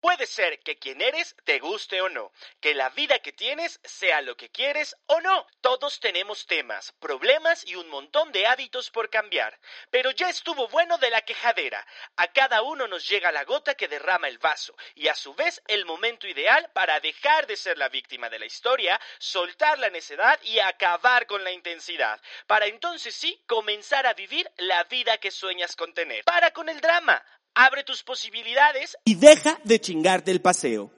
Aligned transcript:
Puede 0.00 0.26
ser 0.26 0.60
que 0.60 0.78
quien 0.78 1.02
eres 1.02 1.36
te 1.44 1.58
guste 1.58 2.00
o 2.00 2.08
no, 2.08 2.32
que 2.60 2.74
la 2.74 2.88
vida 2.88 3.18
que 3.18 3.32
tienes 3.32 3.80
sea 3.84 4.22
lo 4.22 4.34
que 4.34 4.50
quieres 4.50 4.96
o 5.06 5.20
no. 5.20 5.46
Todos 5.60 6.00
tenemos 6.00 6.46
temas, 6.46 6.92
problemas 6.92 7.66
y 7.66 7.74
un 7.74 7.88
montón 7.88 8.32
de 8.32 8.46
hábitos 8.46 8.90
por 8.90 9.10
cambiar. 9.10 9.60
Pero 9.90 10.10
ya 10.12 10.30
estuvo 10.30 10.68
bueno 10.68 10.96
de 10.96 11.10
la 11.10 11.20
quejadera. 11.20 11.86
A 12.16 12.28
cada 12.28 12.62
uno 12.62 12.86
nos 12.88 13.06
llega 13.06 13.30
la 13.30 13.44
gota 13.44 13.74
que 13.74 13.88
derrama 13.88 14.28
el 14.28 14.38
vaso 14.38 14.74
y 14.94 15.08
a 15.08 15.14
su 15.14 15.34
vez 15.34 15.62
el 15.68 15.84
momento 15.84 16.26
ideal 16.26 16.70
para 16.72 16.98
dejar 17.00 17.46
de 17.46 17.56
ser 17.56 17.76
la 17.76 17.90
víctima 17.90 18.30
de 18.30 18.38
la 18.38 18.46
historia, 18.46 18.98
soltar 19.18 19.78
la 19.78 19.90
necedad 19.90 20.40
y 20.42 20.60
acabar 20.60 21.26
con 21.26 21.44
la 21.44 21.50
intensidad. 21.50 22.18
Para 22.46 22.66
entonces 22.66 23.14
sí 23.14 23.42
comenzar 23.46 24.06
a 24.06 24.14
vivir 24.14 24.50
la 24.56 24.84
vida 24.84 25.18
que 25.18 25.30
sueñas 25.30 25.76
con 25.76 25.92
tener. 25.92 26.24
Para 26.24 26.52
con 26.52 26.70
el 26.70 26.80
drama. 26.80 27.22
Abre 27.62 27.84
tus 27.84 28.02
posibilidades 28.02 28.96
y 29.04 29.16
deja 29.16 29.60
de 29.64 29.78
chingarte 29.78 30.30
el 30.30 30.40
paseo. 30.40 30.92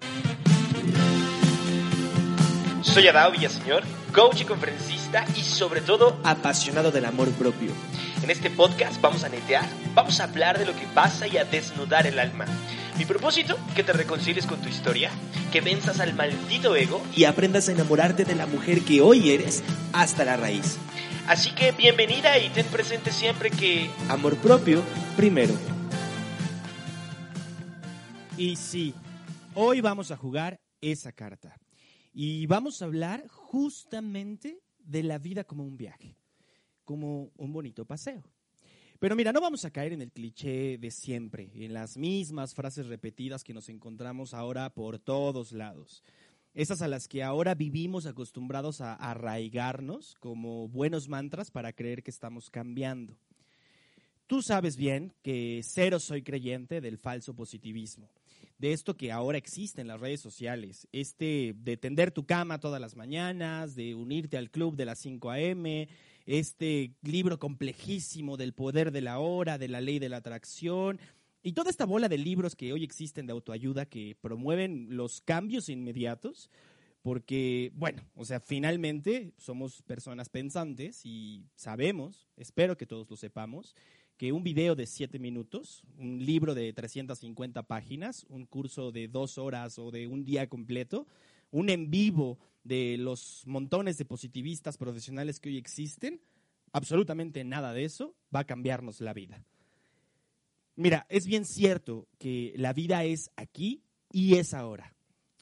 Soy 2.83 3.09
Adao 3.09 3.33
Villaseñor, 3.33 3.83
coach 4.15 4.43
y 4.43 4.45
conferencista 4.45 5.25
y 5.37 5.43
sobre 5.43 5.81
todo 5.81 6.21
apasionado 6.23 6.93
del 6.93 7.07
amor 7.07 7.33
propio. 7.33 7.73
En 8.23 8.31
este 8.31 8.49
podcast 8.49 9.01
vamos 9.01 9.25
a 9.25 9.29
netear, 9.29 9.69
vamos 9.93 10.21
a 10.21 10.25
hablar 10.25 10.57
de 10.57 10.67
lo 10.67 10.77
que 10.77 10.87
pasa 10.95 11.27
y 11.27 11.37
a 11.37 11.45
desnudar 11.45 12.07
el 12.07 12.21
alma. 12.21 12.45
Mi 12.97 13.07
propósito, 13.07 13.59
que 13.75 13.83
te 13.83 13.93
reconcilies 13.93 14.47
con 14.47 14.63
tu 14.63 14.69
historia, 14.69 15.11
que 15.51 15.63
venzas 15.63 15.99
al 15.99 16.15
maldito 16.15 16.77
ego 16.77 17.05
y 17.17 17.25
aprendas 17.25 17.69
a 17.69 17.73
enamorarte 17.73 18.25
de 18.25 18.37
la 18.37 18.47
mujer 18.47 18.83
que 18.83 19.01
hoy 19.01 19.33
eres 19.33 19.65
hasta 19.93 20.25
la 20.25 20.37
raíz. 20.37 20.79
Así 21.27 21.51
que 21.57 21.73
bienvenida 21.73 22.39
y 22.39 22.51
ten 22.51 22.67
presente 22.67 23.11
siempre 23.11 23.51
que... 23.51 23.91
Amor 24.09 24.37
propio 24.37 24.85
primero. 25.17 25.72
Y 28.39 28.57
sí, 28.57 28.95
hoy 29.55 29.83
vamos 29.83 30.11
a 30.11 30.17
jugar 30.17 30.59
esa 30.81 31.13
carta. 31.13 31.55
Y 32.15 32.47
vamos 32.47 32.81
a 32.81 32.87
hablar 32.87 33.29
justamente 33.29 34.59
de 34.79 35.03
la 35.03 35.19
vida 35.19 35.45
como 35.45 35.65
un 35.65 35.77
viaje, 35.77 36.17
como 36.85 37.31
un 37.37 37.53
bonito 37.53 37.85
paseo. 37.85 38.23
Pero 38.99 39.17
mira, 39.17 39.33
no 39.33 39.41
vamos 39.43 39.67
a 39.67 39.71
caer 39.71 39.93
en 39.93 40.01
el 40.01 40.13
cliché 40.13 40.79
de 40.79 40.91
siempre, 40.91 41.51
en 41.55 41.75
las 41.75 41.99
mismas 41.99 42.55
frases 42.55 42.87
repetidas 42.87 43.45
que 43.45 43.53
nos 43.53 43.69
encontramos 43.69 44.33
ahora 44.33 44.71
por 44.71 44.99
todos 44.99 45.53
lados. 45.53 46.03
Esas 46.55 46.81
a 46.81 46.89
las 46.89 47.09
que 47.09 47.23
ahora 47.23 47.55
vivimos 47.55 48.07
acostumbrados 48.07 48.81
a 48.81 48.95
arraigarnos 48.95 50.15
como 50.21 50.69
buenos 50.69 51.07
mantras 51.07 51.51
para 51.51 51.75
creer 51.75 52.03
que 52.03 52.11
estamos 52.11 52.49
cambiando. 52.49 53.15
Tú 54.27 54.41
sabes 54.41 54.77
bien 54.77 55.13
que 55.23 55.61
cero 55.63 56.01
soy 56.01 56.23
creyente 56.23 56.81
del 56.81 56.97
falso 56.97 57.35
positivismo 57.35 58.09
de 58.63 58.73
esto 58.73 58.97
que 58.97 59.11
ahora 59.11 59.39
existe 59.39 59.81
en 59.81 59.89
las 59.89 60.01
redes 60.01 60.21
sociales, 60.21 60.87
este 60.93 61.53
de 61.59 61.77
tender 61.77 62.13
tu 62.13 62.27
cama 62.27 62.61
todas 62.61 62.81
las 62.81 62.95
mañanas, 62.95 63.75
de 63.75 63.97
unirte 63.97 64.37
al 64.37 64.53
club 64.53 64.77
de 64.77 64.85
las 64.85 65.01
5 65.01 65.31
a.m., 65.33 65.89
este 66.27 66.95
libro 67.03 67.41
complejísimo 67.41 68.37
del 68.37 68.53
poder 68.55 68.93
de 68.93 69.01
la 69.01 69.19
hora, 69.19 69.59
de 69.59 69.67
la 69.67 69.81
ley 69.81 69.99
de 69.99 70.09
la 70.09 70.19
atracción, 70.19 71.01
y 71.43 71.55
toda 71.55 71.71
esta 71.71 71.87
bola 71.87 72.09
de 72.09 72.19
libros 72.19 72.55
que 72.55 72.73
hoy 72.73 72.85
existen 72.85 73.27
de 73.27 73.33
autoayuda 73.33 73.87
que 73.87 74.17
promueven 74.21 74.87
los 74.91 75.23
cambios 75.23 75.69
inmediatos, 75.69 76.49
porque, 77.03 77.73
bueno, 77.75 78.05
o 78.15 78.25
sea, 78.25 78.39
finalmente 78.39 79.33
somos 79.39 79.83
personas 79.83 80.29
pensantes 80.29 81.05
y 81.05 81.49
sabemos, 81.57 82.29
espero 82.37 82.77
que 82.77 82.87
todos 82.87 83.11
lo 83.11 83.17
sepamos, 83.17 83.75
que 84.17 84.33
un 84.33 84.45
video 84.45 84.75
de 84.75 84.87
siete 84.87 85.19
minutos, 85.19 85.83
un 85.99 86.25
libro 86.25 86.55
de 86.55 86.73
350 86.73 87.63
páginas, 87.65 88.25
un 88.29 88.47
curso 88.47 88.93
de 88.93 89.09
dos 89.09 89.39
horas 89.39 89.79
o 89.79 89.91
de 89.91 90.07
un 90.07 90.25
día 90.25 90.49
completo, 90.49 91.07
un 91.51 91.71
en 91.71 91.91
vivo 91.91 92.39
de 92.65 92.97
los 92.99 93.43
montones 93.47 93.99
de 93.99 94.05
positivistas 94.05 94.77
profesionales 94.77 95.41
que 95.41 95.49
hoy 95.49 95.59
existen, 95.59 96.21
absolutamente 96.73 97.45
nada 97.45 97.73
de 97.73 97.85
eso 97.85 98.15
va 98.35 98.41
a 98.41 98.47
cambiarnos 98.47 99.01
la 99.01 99.13
vida. 99.13 99.45
Mira, 100.77 101.07
es 101.09 101.27
bien 101.27 101.45
cierto 101.45 102.09
que 102.19 102.55
la 102.57 102.73
vida 102.73 103.05
es 103.05 103.31
aquí 103.37 103.83
y 104.11 104.37
es 104.37 104.55
ahora. 104.55 104.92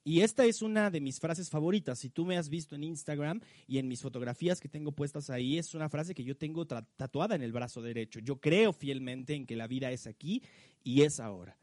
Y 0.02 0.22
esta 0.22 0.46
es 0.46 0.62
una 0.62 0.90
de 0.90 1.00
mis 1.00 1.20
frases 1.20 1.50
favoritas. 1.50 1.98
Si 1.98 2.08
tú 2.08 2.24
me 2.24 2.38
has 2.38 2.48
visto 2.48 2.74
en 2.74 2.84
Instagram 2.84 3.40
y 3.66 3.78
en 3.78 3.86
mis 3.86 4.00
fotografías 4.00 4.60
que 4.60 4.68
tengo 4.68 4.92
puestas 4.92 5.28
ahí, 5.28 5.58
es 5.58 5.74
una 5.74 5.90
frase 5.90 6.14
que 6.14 6.24
yo 6.24 6.36
tengo 6.36 6.66
tatuada 6.66 7.34
en 7.34 7.42
el 7.42 7.52
brazo 7.52 7.82
derecho. 7.82 8.20
Yo 8.20 8.40
creo 8.40 8.72
fielmente 8.72 9.34
en 9.34 9.46
que 9.46 9.56
la 9.56 9.66
vida 9.66 9.90
es 9.90 10.06
aquí 10.06 10.42
y 10.82 11.02
es 11.02 11.20
ahora. 11.20 11.58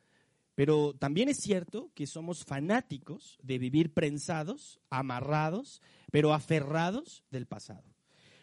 Pero 0.53 0.93
también 0.93 1.29
es 1.29 1.37
cierto 1.37 1.91
que 1.93 2.07
somos 2.07 2.43
fanáticos 2.43 3.37
de 3.41 3.59
vivir 3.59 3.93
prensados, 3.93 4.79
amarrados, 4.89 5.81
pero 6.11 6.33
aferrados 6.33 7.23
del 7.31 7.45
pasado. 7.45 7.83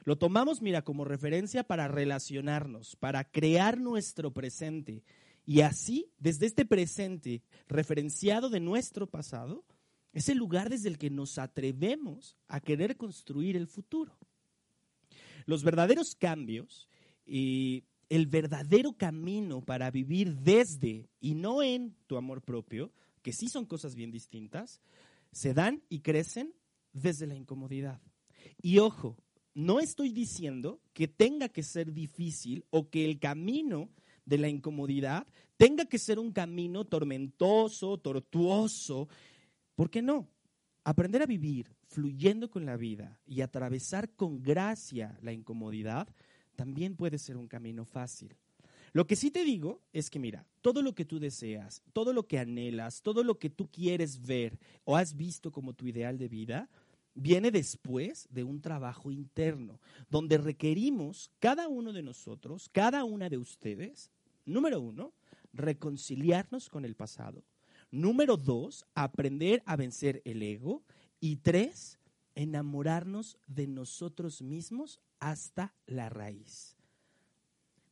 Lo 0.04 0.16
tomamos, 0.16 0.60
mira, 0.60 0.82
como 0.82 1.04
referencia 1.04 1.64
para 1.64 1.88
relacionarnos, 1.88 2.96
para 2.96 3.24
crear 3.24 3.80
nuestro 3.80 4.32
presente. 4.32 5.02
Y 5.46 5.62
así, 5.62 6.10
desde 6.18 6.46
este 6.46 6.64
presente 6.64 7.42
referenciado 7.68 8.48
de 8.48 8.60
nuestro 8.60 9.08
pasado, 9.08 9.64
es 10.14 10.28
el 10.28 10.38
lugar 10.38 10.70
desde 10.70 10.88
el 10.88 10.96
que 10.96 11.10
nos 11.10 11.38
atrevemos 11.38 12.36
a 12.48 12.60
querer 12.60 12.96
construir 12.96 13.56
el 13.56 13.66
futuro. 13.66 14.16
Los 15.44 15.64
verdaderos 15.64 16.14
cambios 16.14 16.88
y 17.26 17.84
el 18.08 18.26
verdadero 18.28 18.92
camino 18.92 19.60
para 19.60 19.90
vivir 19.90 20.36
desde 20.36 21.10
y 21.20 21.34
no 21.34 21.62
en 21.62 21.96
tu 22.06 22.16
amor 22.16 22.42
propio, 22.42 22.92
que 23.22 23.32
sí 23.32 23.48
son 23.48 23.66
cosas 23.66 23.96
bien 23.96 24.12
distintas, 24.12 24.80
se 25.32 25.52
dan 25.52 25.82
y 25.88 26.00
crecen 26.00 26.54
desde 26.92 27.26
la 27.26 27.34
incomodidad. 27.34 28.00
Y 28.62 28.78
ojo, 28.78 29.16
no 29.52 29.80
estoy 29.80 30.10
diciendo 30.12 30.80
que 30.92 31.08
tenga 31.08 31.48
que 31.48 31.64
ser 31.64 31.92
difícil 31.92 32.64
o 32.70 32.88
que 32.88 33.04
el 33.04 33.18
camino 33.18 33.90
de 34.26 34.38
la 34.38 34.48
incomodidad 34.48 35.26
tenga 35.56 35.86
que 35.86 35.98
ser 35.98 36.18
un 36.18 36.32
camino 36.32 36.84
tormentoso, 36.84 37.98
tortuoso, 37.98 39.08
¿Por 39.74 39.90
qué 39.90 40.02
no? 40.02 40.28
Aprender 40.84 41.22
a 41.22 41.26
vivir 41.26 41.74
fluyendo 41.86 42.50
con 42.50 42.66
la 42.66 42.76
vida 42.76 43.18
y 43.26 43.40
atravesar 43.40 44.10
con 44.10 44.42
gracia 44.42 45.18
la 45.22 45.32
incomodidad 45.32 46.08
también 46.56 46.94
puede 46.94 47.18
ser 47.18 47.36
un 47.36 47.48
camino 47.48 47.84
fácil. 47.84 48.36
Lo 48.92 49.06
que 49.06 49.16
sí 49.16 49.32
te 49.32 49.44
digo 49.44 49.82
es 49.92 50.08
que 50.08 50.20
mira, 50.20 50.46
todo 50.60 50.80
lo 50.80 50.94
que 50.94 51.04
tú 51.04 51.18
deseas, 51.18 51.82
todo 51.92 52.12
lo 52.12 52.28
que 52.28 52.38
anhelas, 52.38 53.02
todo 53.02 53.24
lo 53.24 53.38
que 53.38 53.50
tú 53.50 53.68
quieres 53.68 54.20
ver 54.24 54.58
o 54.84 54.96
has 54.96 55.16
visto 55.16 55.50
como 55.50 55.72
tu 55.72 55.88
ideal 55.88 56.16
de 56.16 56.28
vida, 56.28 56.68
viene 57.14 57.50
después 57.50 58.28
de 58.30 58.44
un 58.44 58.60
trabajo 58.60 59.10
interno, 59.10 59.80
donde 60.10 60.38
requerimos 60.38 61.30
cada 61.40 61.66
uno 61.66 61.92
de 61.92 62.02
nosotros, 62.02 62.68
cada 62.70 63.04
una 63.04 63.28
de 63.28 63.38
ustedes, 63.38 64.12
número 64.44 64.80
uno, 64.80 65.12
reconciliarnos 65.52 66.68
con 66.68 66.84
el 66.84 66.94
pasado, 66.94 67.42
Número 67.94 68.36
dos, 68.36 68.84
aprender 68.96 69.62
a 69.66 69.76
vencer 69.76 70.20
el 70.24 70.42
ego. 70.42 70.82
Y 71.20 71.36
tres, 71.36 72.00
enamorarnos 72.34 73.38
de 73.46 73.68
nosotros 73.68 74.42
mismos 74.42 74.98
hasta 75.20 75.76
la 75.86 76.08
raíz. 76.08 76.76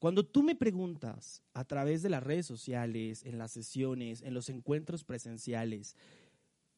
Cuando 0.01 0.27
tú 0.27 0.43
me 0.43 0.57
preguntas 0.57 1.41
a 1.55 1.65
través 1.65 2.03
de 2.03 2.11
las 2.11 2.21
redes 2.21 2.47
sociales, 2.47 3.25
en 3.25 3.39
las 3.39 3.53
sesiones, 3.53 4.23
en 4.23 4.35
los 4.35 4.49
encuentros 4.49 5.05
presenciales, 5.05 5.95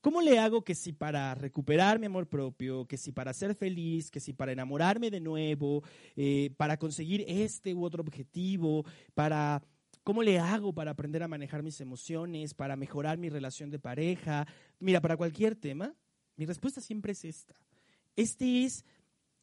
¿cómo 0.03 0.21
le 0.21 0.38
hago 0.38 0.62
que 0.62 0.75
si 0.75 0.93
para 0.93 1.35
recuperar 1.35 1.99
mi 1.99 2.05
amor 2.05 2.29
propio, 2.29 2.85
que 2.85 2.99
si 2.99 3.11
para 3.11 3.32
ser 3.32 3.55
feliz, 3.55 4.11
que 4.11 4.21
si 4.21 4.35
para 4.35 4.53
enamorarme 4.53 5.11
de 5.11 5.21
nuevo, 5.21 5.82
eh, 6.15 6.50
para 6.59 6.76
conseguir 6.76 7.25
este 7.26 7.73
u 7.73 7.85
otro 7.85 8.03
objetivo, 8.03 8.85
para 9.15 9.62
¿Cómo 10.05 10.23
le 10.23 10.39
hago 10.39 10.75
para 10.75 10.91
aprender 10.91 11.23
a 11.23 11.29
manejar 11.29 11.62
mis 11.62 11.81
emociones, 11.81 12.53
para 12.53 12.77
mejorar 12.77 13.17
mi 13.17 13.31
relación 13.31 13.71
de 13.71 13.79
pareja? 13.79 14.47
Mira, 14.79 15.01
para 15.01 15.17
cualquier 15.17 15.56
tema, 15.56 15.95
mi 16.37 16.45
respuesta 16.45 16.83
siempre 16.83 17.12
es 17.12 17.25
esta. 17.25 17.55
Este 18.15 18.65
es, 18.65 18.85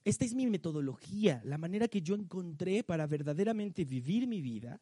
esta 0.05 0.23
es 0.23 0.35
mi 0.35 0.45
metodología, 0.45 1.41
la 1.45 1.57
manera 1.57 1.87
que 1.87 2.03
yo 2.03 2.13
encontré 2.13 2.83
para 2.83 3.07
verdaderamente 3.07 3.85
vivir 3.85 4.27
mi 4.27 4.39
vida 4.39 4.79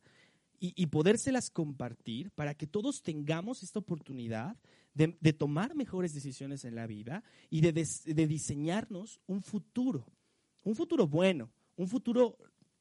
y, 0.61 0.85
podérselas 0.87 1.49
compartir 1.49 2.31
para 2.31 2.53
que 2.53 2.67
todos 2.67 3.01
tengamos 3.01 3.63
esta 3.63 3.79
oportunidad 3.79 4.57
de, 4.93 5.31
tomar 5.31 5.73
mejores 5.73 6.13
decisiones 6.13 6.65
en 6.65 6.75
la 6.75 6.85
vida 6.87 7.23
y 7.49 7.61
de 7.61 8.27
diseñarnos 8.27 9.21
un 9.25 9.41
futuro, 9.41 10.05
un 10.63 10.75
futuro 10.75 11.07
bueno, 11.07 11.49
un 11.77 11.87
futuro 11.87 12.37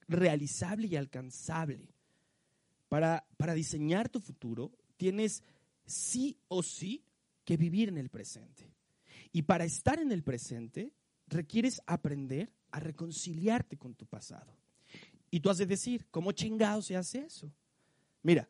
realizable 0.08 0.88
y 0.88 0.96
alcanzable. 0.96 1.94
Para, 2.88 3.26
para 3.36 3.54
diseñar 3.54 4.08
tu 4.08 4.20
futuro 4.20 4.72
tienes 4.96 5.42
sí 5.84 6.38
o 6.48 6.62
sí 6.62 7.04
que 7.44 7.56
vivir 7.56 7.88
en 7.88 7.98
el 7.98 8.10
presente. 8.10 8.70
Y 9.32 9.42
para 9.42 9.64
estar 9.64 9.98
en 9.98 10.12
el 10.12 10.22
presente 10.22 10.92
requieres 11.26 11.80
aprender 11.86 12.52
a 12.70 12.80
reconciliarte 12.80 13.76
con 13.76 13.94
tu 13.94 14.06
pasado. 14.06 14.56
Y 15.30 15.40
tú 15.40 15.50
has 15.50 15.58
de 15.58 15.66
decir, 15.66 16.06
¿cómo 16.10 16.32
chingado 16.32 16.82
se 16.82 16.96
hace 16.96 17.20
eso? 17.20 17.52
Mira, 18.22 18.48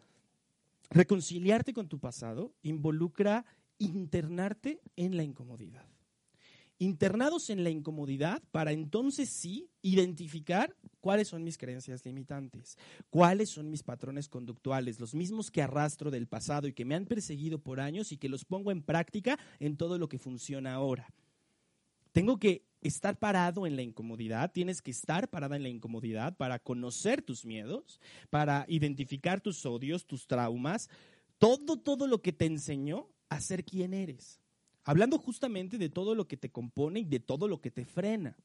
reconciliarte 0.91 1.73
con 1.73 1.89
tu 1.89 1.99
pasado 1.99 2.55
involucra 2.63 3.45
internarte 3.79 4.81
en 4.97 5.17
la 5.17 5.23
incomodidad. 5.23 5.87
Internados 6.81 7.51
en 7.51 7.65
la 7.65 7.71
incomodidad 7.71 8.41
para 8.53 8.71
entonces 8.71 9.31
sí 9.31 9.69
identificar 9.83 10.77
cuáles 11.01 11.27
son 11.27 11.43
mis 11.43 11.59
creencias 11.59 12.05
limitantes, 12.05 12.79
cuáles 13.11 13.51
son 13.51 13.69
mis 13.69 13.83
patrones 13.83 14.29
conductuales, 14.29 15.01
los 15.01 15.13
mismos 15.13 15.51
que 15.51 15.63
arrastro 15.63 16.13
del 16.13 16.29
pasado 16.29 16.69
y 16.69 16.73
que 16.73 16.85
me 16.85 16.95
han 16.95 17.07
perseguido 17.07 17.59
por 17.59 17.81
años 17.81 18.13
y 18.13 18.17
que 18.17 18.29
los 18.29 18.45
pongo 18.45 18.71
en 18.71 18.83
práctica 18.83 19.39
en 19.59 19.77
todo 19.77 19.99
lo 19.99 20.09
que 20.09 20.21
funciona 20.21 20.75
ahora. 20.75 21.13
Tengo 22.13 22.39
que 22.39 22.65
estar 22.81 23.19
parado 23.19 23.67
en 23.67 23.75
la 23.75 23.83
incomodidad, 23.83 24.53
tienes 24.53 24.81
que 24.81 24.93
estar 24.93 25.29
parada 25.29 25.57
en 25.57 25.65
la 25.65 25.69
incomodidad 25.69 26.37
para 26.37 26.59
conocer 26.59 27.23
tus 27.23 27.45
miedos, 27.45 28.01
para 28.31 28.65
identificar 28.69 29.41
tus 29.41 29.67
odios, 29.67 30.07
tus 30.07 30.27
traumas, 30.27 30.89
todo, 31.39 31.77
todo 31.77 32.07
lo 32.07 32.23
que 32.23 32.33
te 32.33 32.47
enseñó 32.47 33.09
a 33.29 33.41
ser 33.41 33.65
quien 33.65 33.95
eres. 33.95 34.41
Hablando 34.89 35.19
justamente 35.19 35.77
de 35.77 35.91
todo 35.91 36.15
lo 36.15 36.27
que 36.27 36.39
te 36.39 36.49
compone 36.49 37.01
y 37.01 37.05
de 37.05 37.21
todo 37.21 37.47
lo 37.47 37.61
que 37.61 37.71
te 37.71 37.85
frena. 37.85 38.39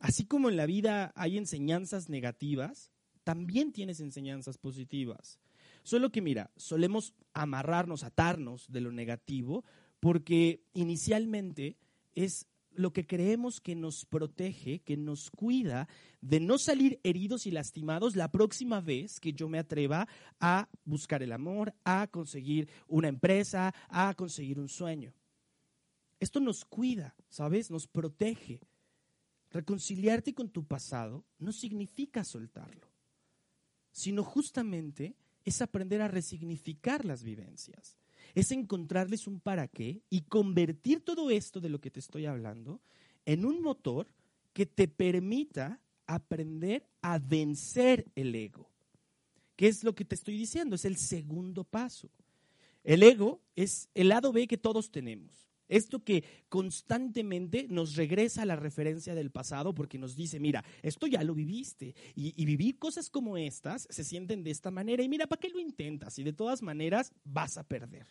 Así 0.00 0.24
como 0.24 0.48
en 0.48 0.56
la 0.56 0.66
vida 0.66 1.12
hay 1.14 1.38
enseñanzas 1.38 2.08
negativas, 2.08 2.90
también 3.22 3.70
tienes 3.70 4.00
enseñanzas 4.00 4.58
positivas. 4.58 5.38
Solo 5.84 6.10
que 6.10 6.20
mira, 6.20 6.50
solemos 6.56 7.14
amarrarnos, 7.32 8.02
atarnos 8.02 8.72
de 8.72 8.80
lo 8.80 8.90
negativo, 8.90 9.64
porque 10.00 10.64
inicialmente 10.74 11.76
es 12.16 12.48
lo 12.72 12.92
que 12.92 13.06
creemos 13.06 13.60
que 13.60 13.76
nos 13.76 14.04
protege, 14.04 14.80
que 14.80 14.96
nos 14.96 15.30
cuida 15.30 15.86
de 16.22 16.40
no 16.40 16.58
salir 16.58 16.98
heridos 17.04 17.46
y 17.46 17.52
lastimados 17.52 18.16
la 18.16 18.32
próxima 18.32 18.80
vez 18.80 19.20
que 19.20 19.32
yo 19.32 19.48
me 19.48 19.60
atreva 19.60 20.08
a 20.40 20.68
buscar 20.84 21.22
el 21.22 21.30
amor, 21.30 21.72
a 21.84 22.08
conseguir 22.08 22.68
una 22.88 23.06
empresa, 23.06 23.72
a 23.88 24.12
conseguir 24.14 24.58
un 24.58 24.68
sueño. 24.68 25.14
Esto 26.18 26.40
nos 26.40 26.64
cuida, 26.64 27.14
¿sabes? 27.28 27.70
Nos 27.70 27.86
protege. 27.86 28.60
Reconciliarte 29.50 30.34
con 30.34 30.50
tu 30.50 30.64
pasado 30.64 31.24
no 31.38 31.52
significa 31.52 32.24
soltarlo, 32.24 32.88
sino 33.92 34.24
justamente 34.24 35.14
es 35.44 35.62
aprender 35.62 36.02
a 36.02 36.08
resignificar 36.08 37.04
las 37.04 37.22
vivencias, 37.22 37.96
es 38.34 38.50
encontrarles 38.50 39.26
un 39.26 39.40
para 39.40 39.68
qué 39.68 40.02
y 40.10 40.22
convertir 40.22 41.00
todo 41.00 41.30
esto 41.30 41.60
de 41.60 41.68
lo 41.68 41.80
que 41.80 41.90
te 41.90 42.00
estoy 42.00 42.26
hablando 42.26 42.80
en 43.24 43.44
un 43.44 43.62
motor 43.62 44.08
que 44.52 44.66
te 44.66 44.88
permita 44.88 45.80
aprender 46.06 46.86
a 47.02 47.18
vencer 47.18 48.06
el 48.14 48.34
ego. 48.34 48.70
¿Qué 49.54 49.68
es 49.68 49.84
lo 49.84 49.94
que 49.94 50.04
te 50.04 50.14
estoy 50.14 50.36
diciendo? 50.36 50.76
Es 50.76 50.84
el 50.84 50.96
segundo 50.96 51.64
paso. 51.64 52.10
El 52.84 53.02
ego 53.02 53.40
es 53.54 53.88
el 53.94 54.08
lado 54.08 54.32
B 54.32 54.46
que 54.46 54.58
todos 54.58 54.90
tenemos. 54.90 55.45
Esto 55.68 56.02
que 56.04 56.24
constantemente 56.48 57.66
nos 57.68 57.96
regresa 57.96 58.42
a 58.42 58.46
la 58.46 58.56
referencia 58.56 59.14
del 59.14 59.30
pasado 59.30 59.74
porque 59.74 59.98
nos 59.98 60.16
dice, 60.16 60.38
mira, 60.38 60.64
esto 60.82 61.06
ya 61.06 61.24
lo 61.24 61.34
viviste 61.34 61.94
y, 62.14 62.34
y, 62.40 62.44
vivir 62.44 62.78
cosas 62.78 63.10
como 63.10 63.36
estas 63.36 63.86
se 63.90 64.04
sienten 64.04 64.44
de 64.44 64.50
esta 64.50 64.70
manera 64.70 65.02
y 65.02 65.08
mira, 65.08 65.26
¿para 65.26 65.40
qué 65.40 65.48
lo 65.48 65.58
intentas? 65.58 66.18
Y 66.18 66.24
de 66.24 66.32
todas 66.32 66.62
maneras 66.62 67.12
vas 67.24 67.58
a 67.58 67.64
perder. 67.64 68.06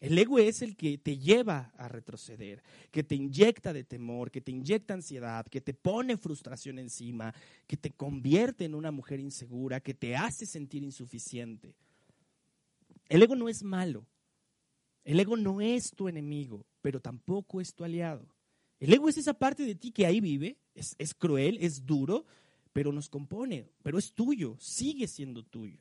El 0.00 0.16
ego 0.16 0.38
es 0.38 0.62
el 0.62 0.76
que 0.76 0.96
te 0.96 1.18
lleva 1.18 1.72
a 1.76 1.86
retroceder, 1.86 2.62
que 2.90 3.02
te 3.02 3.14
inyecta 3.14 3.74
de 3.74 3.84
temor, 3.84 4.30
que 4.30 4.40
te 4.40 4.50
inyecta 4.50 4.94
ansiedad, 4.94 5.46
que 5.46 5.60
te 5.60 5.74
pone 5.74 6.16
frustración 6.16 6.78
encima, 6.78 7.34
que 7.66 7.76
te 7.76 7.90
convierte 7.90 8.64
en 8.64 8.74
una 8.74 8.90
mujer 8.90 9.20
insegura, 9.20 9.80
que 9.80 9.92
te 9.92 10.16
hace 10.16 10.46
sentir 10.46 10.82
insuficiente. 10.82 11.74
El 13.10 13.22
ego 13.22 13.36
no 13.36 13.50
es 13.50 13.62
malo, 13.62 14.06
el 15.04 15.20
ego 15.20 15.36
no 15.36 15.60
es 15.60 15.92
tu 15.92 16.08
enemigo, 16.08 16.66
pero 16.82 17.00
tampoco 17.00 17.60
es 17.60 17.74
tu 17.74 17.84
aliado. 17.84 18.26
El 18.78 18.92
ego 18.92 19.08
es 19.08 19.18
esa 19.18 19.34
parte 19.34 19.64
de 19.64 19.74
ti 19.74 19.90
que 19.92 20.06
ahí 20.06 20.20
vive, 20.20 20.56
es, 20.74 20.94
es, 20.98 21.14
cruel, 21.14 21.58
es 21.60 21.84
duro, 21.84 22.24
pero 22.72 22.92
nos 22.92 23.08
compone, 23.08 23.68
pero 23.82 23.98
es 23.98 24.12
tuyo, 24.12 24.56
sigue 24.58 25.06
siendo 25.06 25.42
tuyo. 25.42 25.78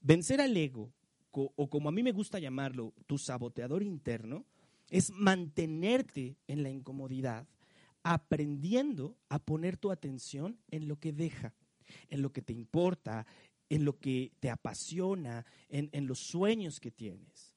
Vencer 0.00 0.40
al 0.40 0.56
ego, 0.56 0.92
o 1.30 1.70
como 1.70 1.88
a 1.88 1.92
mí 1.92 2.02
me 2.02 2.12
gusta 2.12 2.38
llamarlo, 2.38 2.92
tu 3.06 3.18
saboteador 3.18 3.82
interno, 3.82 4.44
es 4.90 5.10
mantenerte 5.10 6.36
en 6.46 6.62
la 6.62 6.70
incomodidad, 6.70 7.46
aprendiendo 8.02 9.16
a 9.28 9.38
poner 9.38 9.76
tu 9.76 9.90
atención 9.90 10.58
en 10.70 10.88
lo 10.88 10.98
que 10.98 11.12
deja, 11.12 11.54
en 12.10 12.20
lo 12.20 12.32
que 12.32 12.42
te 12.42 12.52
importa, 12.52 13.26
en 13.68 13.84
lo 13.84 13.98
que 13.98 14.32
te 14.40 14.50
apasiona, 14.50 15.46
en, 15.68 15.88
en 15.92 16.06
los 16.06 16.18
sueños 16.18 16.80
que 16.80 16.90
tienes. 16.90 17.51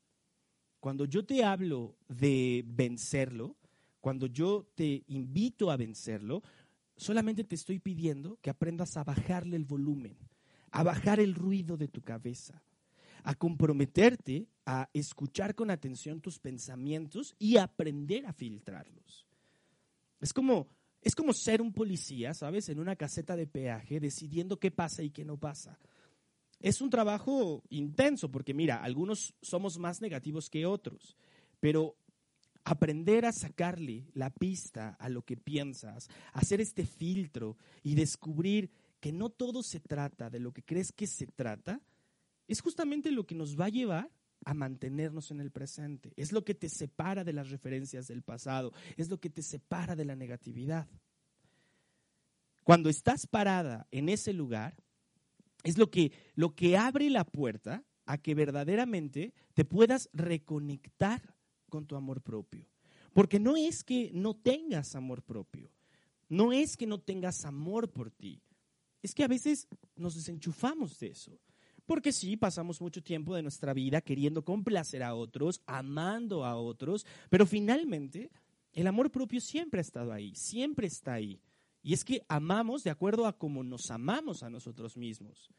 Cuando 0.85 1.05
yo 1.05 1.25
te 1.25 1.43
hablo 1.43 1.95
de 2.07 2.63
vencerlo, 2.63 3.55
cuando 3.99 4.27
yo 4.27 4.67
te 4.75 5.03
invito 5.07 5.71
a 5.71 5.77
vencerlo, 5.77 6.43
solamente 6.95 7.43
te 7.43 7.55
estoy 7.55 7.79
pidiendo 7.79 8.37
que 8.39 8.51
aprendas 8.51 8.95
a 8.95 9.03
bajarle 9.03 9.55
el 9.55 9.65
volumen, 9.65 10.15
a 10.69 10.83
bajar 10.83 11.19
el 11.19 11.33
ruido 11.33 11.75
de 11.75 11.87
tu 11.87 12.03
cabeza, 12.03 12.61
a 13.23 13.33
comprometerte 13.33 14.45
a 14.67 14.87
escuchar 14.93 15.55
con 15.55 15.71
atención 15.71 16.21
tus 16.21 16.37
pensamientos 16.37 17.33
y 17.39 17.57
aprender 17.57 18.27
a 18.27 18.33
filtrarlos. 18.33 19.25
Es 20.21 20.33
como, 20.33 20.67
es 21.01 21.15
como 21.15 21.33
ser 21.33 21.63
un 21.63 21.73
policía, 21.73 22.35
¿sabes? 22.35 22.69
En 22.69 22.77
una 22.77 22.95
caseta 22.95 23.35
de 23.35 23.47
peaje 23.47 23.99
decidiendo 23.99 24.59
qué 24.59 24.69
pasa 24.69 25.01
y 25.01 25.09
qué 25.09 25.25
no 25.25 25.37
pasa 25.37 25.79
es 26.59 26.81
un 26.81 26.89
trabajo 26.89 27.63
intenso 27.69 28.31
porque 28.31 28.53
mira, 28.53 28.83
algunos 28.83 29.35
somos 29.41 29.77
más 29.77 30.01
negativos 30.01 30.49
que 30.49 30.65
otros, 30.65 31.15
pero 31.59 31.97
aprender 32.63 33.25
a 33.25 33.31
sacarle 33.31 34.07
la 34.13 34.31
pista 34.31 34.97
a 34.99 35.09
lo 35.09 35.23
que 35.23 35.37
piensas, 35.37 36.09
hacer 36.33 36.59
este 36.61 36.85
filtro 36.85 37.57
y 37.83 37.95
descubrir 37.95 38.71
que 38.99 39.11
no 39.11 39.29
todo 39.29 39.61
se 39.61 39.79
trata 39.79 40.29
de 40.29 40.39
lo 40.39 40.51
que 40.51 40.63
crees 40.63 40.91
que 40.91 41.05
se 41.05 41.27
trata, 41.27 41.79
es 42.47 42.61
justamente 42.61 43.11
lo 43.11 43.25
que 43.25 43.35
nos 43.35 43.59
va 43.59 43.65
a 43.65 43.69
llevar 43.69 44.11
a 44.45 44.53
mantenernos 44.53 45.31
en 45.31 45.41
el 45.41 45.51
presente. 45.51 46.13
Es 46.15 46.31
lo 46.31 46.43
que 46.43 46.55
te 46.55 46.69
separa 46.69 47.23
de 47.23 47.33
las 47.33 47.49
referencias 47.49 48.07
del 48.07 48.23
pasado, 48.23 48.73
es 48.97 49.09
lo 49.09 49.19
que 49.19 49.29
te 49.29 49.43
separa 49.43 49.95
de 49.95 50.05
la 50.05 50.15
negatividad. 50.15 50.87
Cuando 52.63 52.89
estás 52.89 53.27
parada 53.27 53.87
en 53.91 54.09
ese 54.09 54.33
lugar, 54.33 54.75
es 55.65 55.77
lo 55.77 55.89
que, 55.89 56.13
lo 56.35 56.55
que 56.55 56.77
abre 56.77 57.09
la 57.09 57.25
puerta 57.25 57.83
a 58.05 58.19
que 58.19 58.35
verdaderamente 58.35 59.33
te 59.53 59.65
puedas 59.65 60.09
reconectar 60.13 61.35
con 61.69 61.85
tu 61.85 61.95
amor 61.95 62.21
propio. 62.21 62.69
Porque 63.13 63.39
no 63.39 63.57
es 63.57 63.83
que 63.83 64.11
no 64.13 64.35
tengas 64.35 64.95
amor 64.95 65.23
propio, 65.23 65.71
no 66.29 66.53
es 66.53 66.77
que 66.77 66.85
no 66.85 66.99
tengas 66.99 67.45
amor 67.45 67.91
por 67.91 68.11
ti, 68.11 68.41
es 69.01 69.15
que 69.15 69.23
a 69.23 69.27
veces 69.27 69.67
nos 69.95 70.15
desenchufamos 70.15 70.99
de 70.99 71.07
eso. 71.07 71.39
Porque 71.85 72.11
sí, 72.11 72.37
pasamos 72.37 72.81
mucho 72.81 73.01
tiempo 73.01 73.35
de 73.35 73.41
nuestra 73.41 73.73
vida 73.73 74.01
queriendo 74.01 74.43
complacer 74.43 75.01
a 75.03 75.15
otros, 75.15 75.61
amando 75.65 76.45
a 76.45 76.55
otros, 76.55 77.05
pero 77.29 77.45
finalmente 77.45 78.31
el 78.73 78.87
amor 78.87 79.11
propio 79.11 79.39
siempre 79.41 79.79
ha 79.79 79.81
estado 79.81 80.11
ahí, 80.11 80.35
siempre 80.35 80.87
está 80.87 81.13
ahí. 81.13 81.39
Y 81.85 81.93
es 81.93 82.03
que 82.03 82.25
amamos 82.27 82.83
de 82.83 82.89
acuerdo 82.89 83.27
a 83.27 83.37
cómo 83.37 83.63
nos 83.63 83.91
amamos 83.91 84.41
a 84.41 84.49
nosotros 84.49 84.97
mismos. 84.97 85.51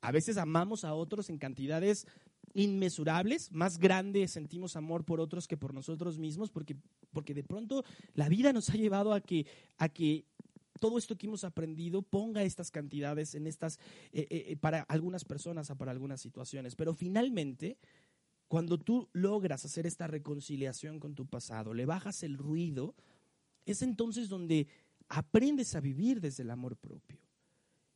A 0.00 0.10
veces 0.10 0.38
amamos 0.38 0.82
a 0.82 0.94
otros 0.94 1.28
en 1.28 1.36
cantidades 1.36 2.06
inmesurables, 2.54 3.52
más 3.52 3.76
grande 3.76 4.26
sentimos 4.28 4.76
amor 4.76 5.04
por 5.04 5.20
otros 5.20 5.46
que 5.46 5.58
por 5.58 5.74
nosotros 5.74 6.18
mismos, 6.18 6.50
porque, 6.50 6.74
porque 7.12 7.34
de 7.34 7.44
pronto 7.44 7.84
la 8.14 8.30
vida 8.30 8.54
nos 8.54 8.70
ha 8.70 8.76
llevado 8.76 9.12
a 9.12 9.20
que, 9.20 9.46
a 9.76 9.90
que 9.90 10.24
todo 10.80 10.96
esto 10.96 11.18
que 11.18 11.26
hemos 11.26 11.44
aprendido 11.44 12.00
ponga 12.00 12.44
estas 12.44 12.70
cantidades 12.70 13.34
en 13.34 13.46
estas, 13.46 13.78
eh, 14.12 14.26
eh, 14.30 14.56
para 14.56 14.84
algunas 14.84 15.26
personas 15.26 15.68
o 15.68 15.76
para 15.76 15.92
algunas 15.92 16.22
situaciones. 16.22 16.76
Pero 16.76 16.94
finalmente, 16.94 17.76
cuando 18.48 18.78
tú 18.78 19.10
logras 19.12 19.66
hacer 19.66 19.86
esta 19.86 20.06
reconciliación 20.06 20.98
con 20.98 21.14
tu 21.14 21.26
pasado, 21.26 21.74
le 21.74 21.84
bajas 21.84 22.22
el 22.22 22.38
ruido, 22.38 22.94
es 23.66 23.82
entonces 23.82 24.30
donde 24.30 24.66
aprendes 25.08 25.74
a 25.74 25.80
vivir 25.80 26.20
desde 26.20 26.42
el 26.42 26.50
amor 26.50 26.76
propio. 26.76 27.18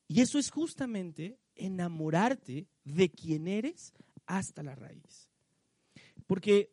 Y 0.08 0.20
eso 0.20 0.38
es 0.38 0.50
justamente 0.50 1.38
enamorarte 1.54 2.66
de 2.84 3.10
quién 3.10 3.48
eres 3.48 3.94
hasta 4.26 4.62
la 4.62 4.74
raíz. 4.74 5.30
Porque 6.26 6.70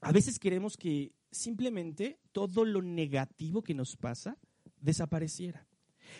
a 0.00 0.12
veces 0.12 0.38
queremos 0.38 0.76
que 0.76 1.12
simplemente 1.30 2.18
todo 2.32 2.64
lo 2.64 2.82
negativo 2.82 3.62
que 3.62 3.74
nos 3.74 3.96
pasa 3.96 4.36
desapareciera. 4.80 5.66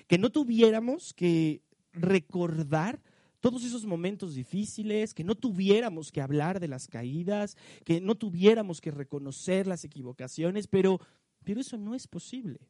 Que 0.07 0.19
no 0.19 0.31
tuviéramos 0.31 1.13
que 1.15 1.63
recordar 1.93 3.01
todos 3.41 3.65
esos 3.65 3.87
momentos 3.87 4.35
difíciles, 4.35 5.15
que 5.15 5.25
no 5.25 5.35
tuviéramos 5.35 6.11
que 6.11 6.21
hablar 6.21 6.61
de 6.61 6.69
las 6.69 6.89
caídas, 6.89 7.57
que 7.85 8.01
no 8.01 8.17
tuviéramos 8.17 8.81
que 8.81 8.91
reconocer 8.91 9.67
las 9.67 9.85
equivocaciones, 9.85 10.67
pero, 10.67 11.01
pero 11.45 11.61
eso 11.61 11.77
no 11.77 11.95
es 11.95 12.09
posible. 12.09 12.69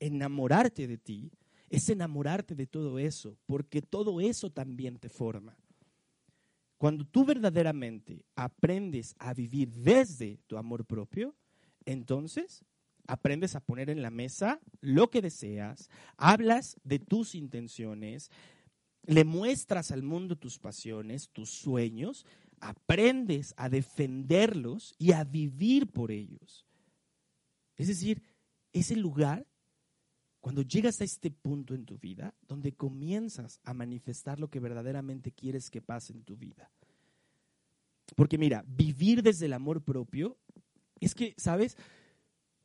Enamorarte 0.00 0.86
de 0.86 0.98
ti 0.98 1.32
es 1.68 1.88
enamorarte 1.88 2.54
de 2.54 2.66
todo 2.66 2.98
eso, 2.98 3.36
porque 3.46 3.82
todo 3.82 4.20
eso 4.20 4.50
también 4.50 4.98
te 4.98 5.08
forma. 5.08 5.56
Cuando 6.78 7.04
tú 7.04 7.24
verdaderamente 7.24 8.24
aprendes 8.36 9.16
a 9.18 9.34
vivir 9.34 9.72
desde 9.72 10.38
tu 10.46 10.56
amor 10.56 10.84
propio, 10.84 11.34
entonces 11.84 12.64
aprendes 13.08 13.56
a 13.56 13.60
poner 13.60 13.90
en 13.90 14.00
la 14.00 14.10
mesa 14.10 14.60
lo 14.80 15.10
que 15.10 15.20
deseas, 15.20 15.90
hablas 16.16 16.76
de 16.84 17.00
tus 17.00 17.34
intenciones, 17.34 18.30
le 19.02 19.24
muestras 19.24 19.90
al 19.90 20.02
mundo 20.04 20.36
tus 20.36 20.58
pasiones, 20.58 21.30
tus 21.30 21.50
sueños, 21.50 22.24
aprendes 22.60 23.54
a 23.56 23.68
defenderlos 23.68 24.94
y 24.98 25.12
a 25.12 25.24
vivir 25.24 25.90
por 25.90 26.12
ellos. 26.12 26.64
Es 27.76 27.88
decir, 27.88 28.22
es 28.72 28.90
el 28.92 29.00
lugar 29.00 29.47
cuando 30.40 30.62
llegas 30.62 31.00
a 31.00 31.04
este 31.04 31.30
punto 31.30 31.74
en 31.74 31.84
tu 31.84 31.98
vida 31.98 32.34
donde 32.46 32.72
comienzas 32.72 33.60
a 33.64 33.74
manifestar 33.74 34.38
lo 34.38 34.48
que 34.48 34.60
verdaderamente 34.60 35.32
quieres 35.32 35.70
que 35.70 35.82
pase 35.82 36.12
en 36.12 36.22
tu 36.22 36.36
vida. 36.36 36.70
Porque 38.16 38.38
mira, 38.38 38.64
vivir 38.66 39.22
desde 39.22 39.46
el 39.46 39.52
amor 39.52 39.82
propio 39.82 40.38
es 41.00 41.14
que, 41.14 41.34
¿sabes? 41.36 41.76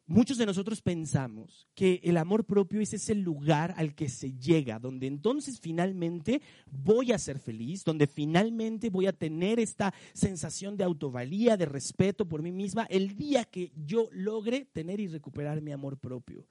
Muchos 0.05 0.37
de 0.37 0.45
nosotros 0.45 0.81
pensamos 0.81 1.65
que 1.75 2.01
el 2.03 2.17
amor 2.17 2.43
propio 2.43 2.81
es 2.81 2.93
ese 2.93 3.15
lugar 3.15 3.73
al 3.77 3.95
que 3.95 4.09
se 4.09 4.33
llega, 4.33 4.77
donde 4.77 5.07
entonces 5.07 5.61
finalmente 5.61 6.41
voy 6.69 7.13
a 7.13 7.17
ser 7.17 7.39
feliz, 7.39 7.85
donde 7.85 8.05
finalmente 8.07 8.89
voy 8.89 9.07
a 9.07 9.13
tener 9.13 9.61
esta 9.61 9.93
sensación 10.13 10.75
de 10.75 10.83
autovalía, 10.83 11.55
de 11.55 11.65
respeto 11.65 12.27
por 12.27 12.41
mí 12.41 12.51
misma, 12.51 12.83
el 12.89 13.15
día 13.15 13.45
que 13.45 13.71
yo 13.85 14.09
logre 14.11 14.65
tener 14.65 14.99
y 14.99 15.07
recuperar 15.07 15.61
mi 15.61 15.71
amor 15.71 15.97
propio. 15.97 16.45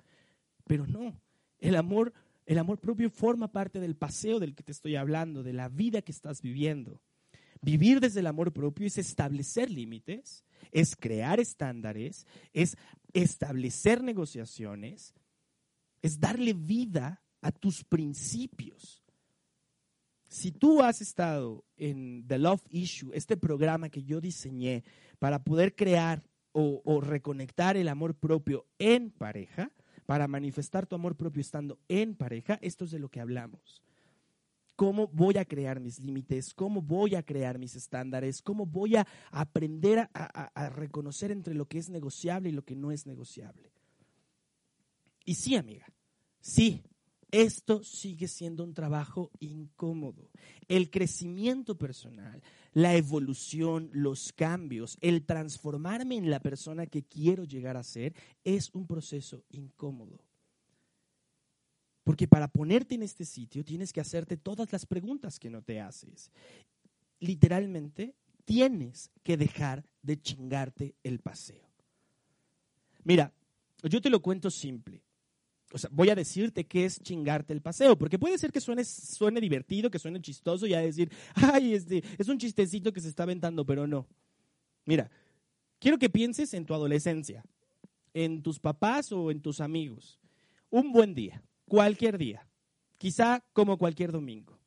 Pero 0.66 0.86
no, 0.86 1.20
el 1.58 1.76
amor, 1.76 2.12
el 2.46 2.58
amor 2.58 2.78
propio 2.78 3.10
forma 3.10 3.52
parte 3.52 3.80
del 3.80 3.96
paseo 3.96 4.40
del 4.40 4.54
que 4.54 4.62
te 4.62 4.72
estoy 4.72 4.96
hablando, 4.96 5.42
de 5.42 5.52
la 5.52 5.68
vida 5.68 6.02
que 6.02 6.12
estás 6.12 6.42
viviendo. 6.42 7.00
Vivir 7.60 8.00
desde 8.00 8.20
el 8.20 8.26
amor 8.26 8.52
propio 8.52 8.86
es 8.86 8.98
establecer 8.98 9.70
límites, 9.70 10.44
es 10.72 10.96
crear 10.96 11.38
estándares, 11.38 12.26
es 12.52 12.76
establecer 13.12 14.02
negociaciones, 14.02 15.14
es 16.02 16.18
darle 16.18 16.54
vida 16.54 17.22
a 17.40 17.52
tus 17.52 17.84
principios. 17.84 19.02
Si 20.26 20.50
tú 20.50 20.82
has 20.82 21.00
estado 21.00 21.64
en 21.76 22.26
The 22.26 22.38
Love 22.38 22.64
Issue, 22.70 23.12
este 23.14 23.36
programa 23.36 23.90
que 23.90 24.02
yo 24.02 24.20
diseñé 24.20 24.82
para 25.18 25.44
poder 25.44 25.76
crear 25.76 26.24
o, 26.50 26.82
o 26.84 27.00
reconectar 27.00 27.76
el 27.76 27.86
amor 27.86 28.16
propio 28.16 28.66
en 28.78 29.10
pareja, 29.10 29.70
para 30.12 30.28
manifestar 30.28 30.86
tu 30.86 30.94
amor 30.94 31.16
propio 31.16 31.40
estando 31.40 31.78
en 31.88 32.14
pareja, 32.14 32.58
esto 32.60 32.84
es 32.84 32.90
de 32.90 32.98
lo 32.98 33.08
que 33.08 33.18
hablamos. 33.18 33.80
Cómo 34.76 35.08
voy 35.08 35.38
a 35.38 35.46
crear 35.46 35.80
mis 35.80 36.00
límites, 36.00 36.52
cómo 36.52 36.82
voy 36.82 37.14
a 37.14 37.22
crear 37.22 37.58
mis 37.58 37.76
estándares, 37.76 38.42
cómo 38.42 38.66
voy 38.66 38.96
a 38.96 39.06
aprender 39.30 40.10
a, 40.12 40.68
reconocer 40.68 41.30
entre 41.30 41.54
lo 41.54 41.64
que 41.64 41.78
es 41.78 41.88
negociable 41.88 42.50
y 42.50 42.52
lo 42.52 42.62
que 42.62 42.76
no 42.76 42.92
es 42.92 43.06
negociable. 43.06 43.72
Y 45.24 45.36
sí, 45.36 45.56
amiga, 45.56 45.86
sí, 46.42 46.82
esto 47.32 47.82
sigue 47.82 48.28
siendo 48.28 48.62
un 48.62 48.74
trabajo 48.74 49.30
incómodo. 49.40 50.30
El 50.68 50.90
crecimiento 50.90 51.76
personal, 51.76 52.42
la 52.74 52.94
evolución, 52.94 53.90
los 53.92 54.32
cambios, 54.32 54.98
el 55.00 55.24
transformarme 55.24 56.16
en 56.16 56.30
la 56.30 56.40
persona 56.40 56.86
que 56.86 57.02
quiero 57.02 57.44
llegar 57.44 57.76
a 57.76 57.82
ser, 57.82 58.14
es 58.44 58.70
un 58.74 58.86
proceso 58.86 59.42
incómodo. 59.50 60.20
Porque 62.04 62.28
para 62.28 62.48
ponerte 62.48 62.96
en 62.96 63.02
este 63.02 63.24
sitio 63.24 63.64
tienes 63.64 63.92
que 63.92 64.00
hacerte 64.00 64.36
todas 64.36 64.70
las 64.70 64.84
preguntas 64.84 65.38
que 65.38 65.50
no 65.50 65.62
te 65.62 65.80
haces. 65.80 66.30
Literalmente, 67.18 68.14
tienes 68.44 69.10
que 69.22 69.38
dejar 69.38 69.84
de 70.02 70.20
chingarte 70.20 70.96
el 71.02 71.20
paseo. 71.20 71.66
Mira, 73.04 73.32
yo 73.82 74.00
te 74.02 74.10
lo 74.10 74.20
cuento 74.20 74.50
simple. 74.50 75.02
Voy 75.90 76.10
a 76.10 76.14
decirte 76.14 76.64
qué 76.66 76.84
es 76.84 77.00
chingarte 77.00 77.52
el 77.52 77.62
paseo, 77.62 77.96
porque 77.96 78.18
puede 78.18 78.38
ser 78.38 78.52
que 78.52 78.60
suene, 78.60 78.84
suene 78.84 79.40
divertido, 79.40 79.90
que 79.90 79.98
suene 79.98 80.20
chistoso 80.20 80.66
y 80.66 80.74
a 80.74 80.80
decir, 80.80 81.10
ay, 81.34 81.74
este, 81.74 82.02
es 82.18 82.28
un 82.28 82.38
chistecito 82.38 82.92
que 82.92 83.00
se 83.00 83.08
está 83.08 83.22
aventando, 83.22 83.64
pero 83.64 83.86
no. 83.86 84.06
Mira, 84.84 85.10
quiero 85.78 85.98
que 85.98 86.10
pienses 86.10 86.52
en 86.54 86.66
tu 86.66 86.74
adolescencia, 86.74 87.44
en 88.12 88.42
tus 88.42 88.58
papás 88.58 89.12
o 89.12 89.30
en 89.30 89.40
tus 89.40 89.60
amigos. 89.60 90.18
Un 90.70 90.92
buen 90.92 91.14
día 91.14 91.42
cualquier 91.72 92.18
día, 92.18 92.46
quizá 92.98 93.44
como 93.52 93.78
cualquier 93.78 94.12
domingo. 94.12 94.58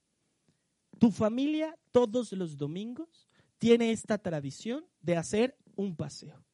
Tu 0.98 1.12
familia 1.12 1.78
todos 1.92 2.32
los 2.32 2.58
domingos 2.58 3.30
tiene 3.58 3.92
esta 3.92 4.18
tradición 4.18 4.86
de 5.02 5.18
hacer 5.18 5.58
un 5.76 5.96
paseo. 5.96 6.45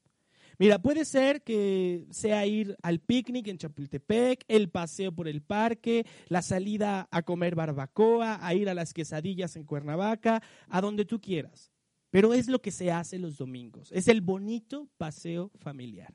Mira, 0.62 0.78
puede 0.80 1.06
ser 1.06 1.42
que 1.42 2.06
sea 2.12 2.46
ir 2.46 2.78
al 2.84 3.00
picnic 3.00 3.48
en 3.48 3.58
Chapultepec, 3.58 4.46
el 4.48 4.70
paseo 4.70 5.12
por 5.12 5.28
el 5.28 5.42
parque, 5.42 6.06
la 6.28 6.44
salida 6.44 7.08
a 7.10 7.24
comer 7.24 7.56
barbacoa, 7.56 8.46
a 8.46 8.54
ir 8.54 8.70
a 8.70 8.76
las 8.76 8.94
quesadillas 8.94 9.56
en 9.56 9.64
Cuernavaca, 9.64 10.44
a 10.70 10.80
donde 10.80 11.04
tú 11.06 11.20
quieras. 11.20 11.72
Pero 12.12 12.36
es 12.36 12.48
lo 12.48 12.62
que 12.62 12.70
se 12.70 12.92
hace 12.92 13.18
los 13.18 13.40
domingos. 13.40 13.92
Es 13.92 14.08
el 14.08 14.22
bonito 14.22 14.88
paseo 15.00 15.50
familiar. 15.56 16.14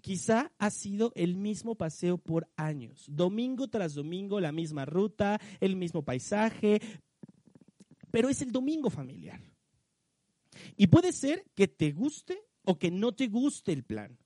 Quizá 0.00 0.52
ha 0.56 0.70
sido 0.70 1.10
el 1.16 1.34
mismo 1.34 1.74
paseo 1.74 2.18
por 2.18 2.46
años, 2.54 3.04
domingo 3.08 3.66
tras 3.66 3.94
domingo, 3.94 4.38
la 4.38 4.52
misma 4.52 4.84
ruta, 4.84 5.40
el 5.58 5.74
mismo 5.74 6.04
paisaje, 6.04 6.80
pero 8.12 8.28
es 8.28 8.42
el 8.42 8.52
domingo 8.52 8.90
familiar. 8.90 9.40
Y 10.76 10.86
puede 10.86 11.10
ser 11.10 11.44
que 11.56 11.66
te 11.66 11.90
guste 11.90 12.38
o 12.70 12.78
que 12.78 12.92
no 12.92 13.12
te 13.12 13.26
guste 13.26 13.72
el 13.72 13.82
plan. 13.82 14.16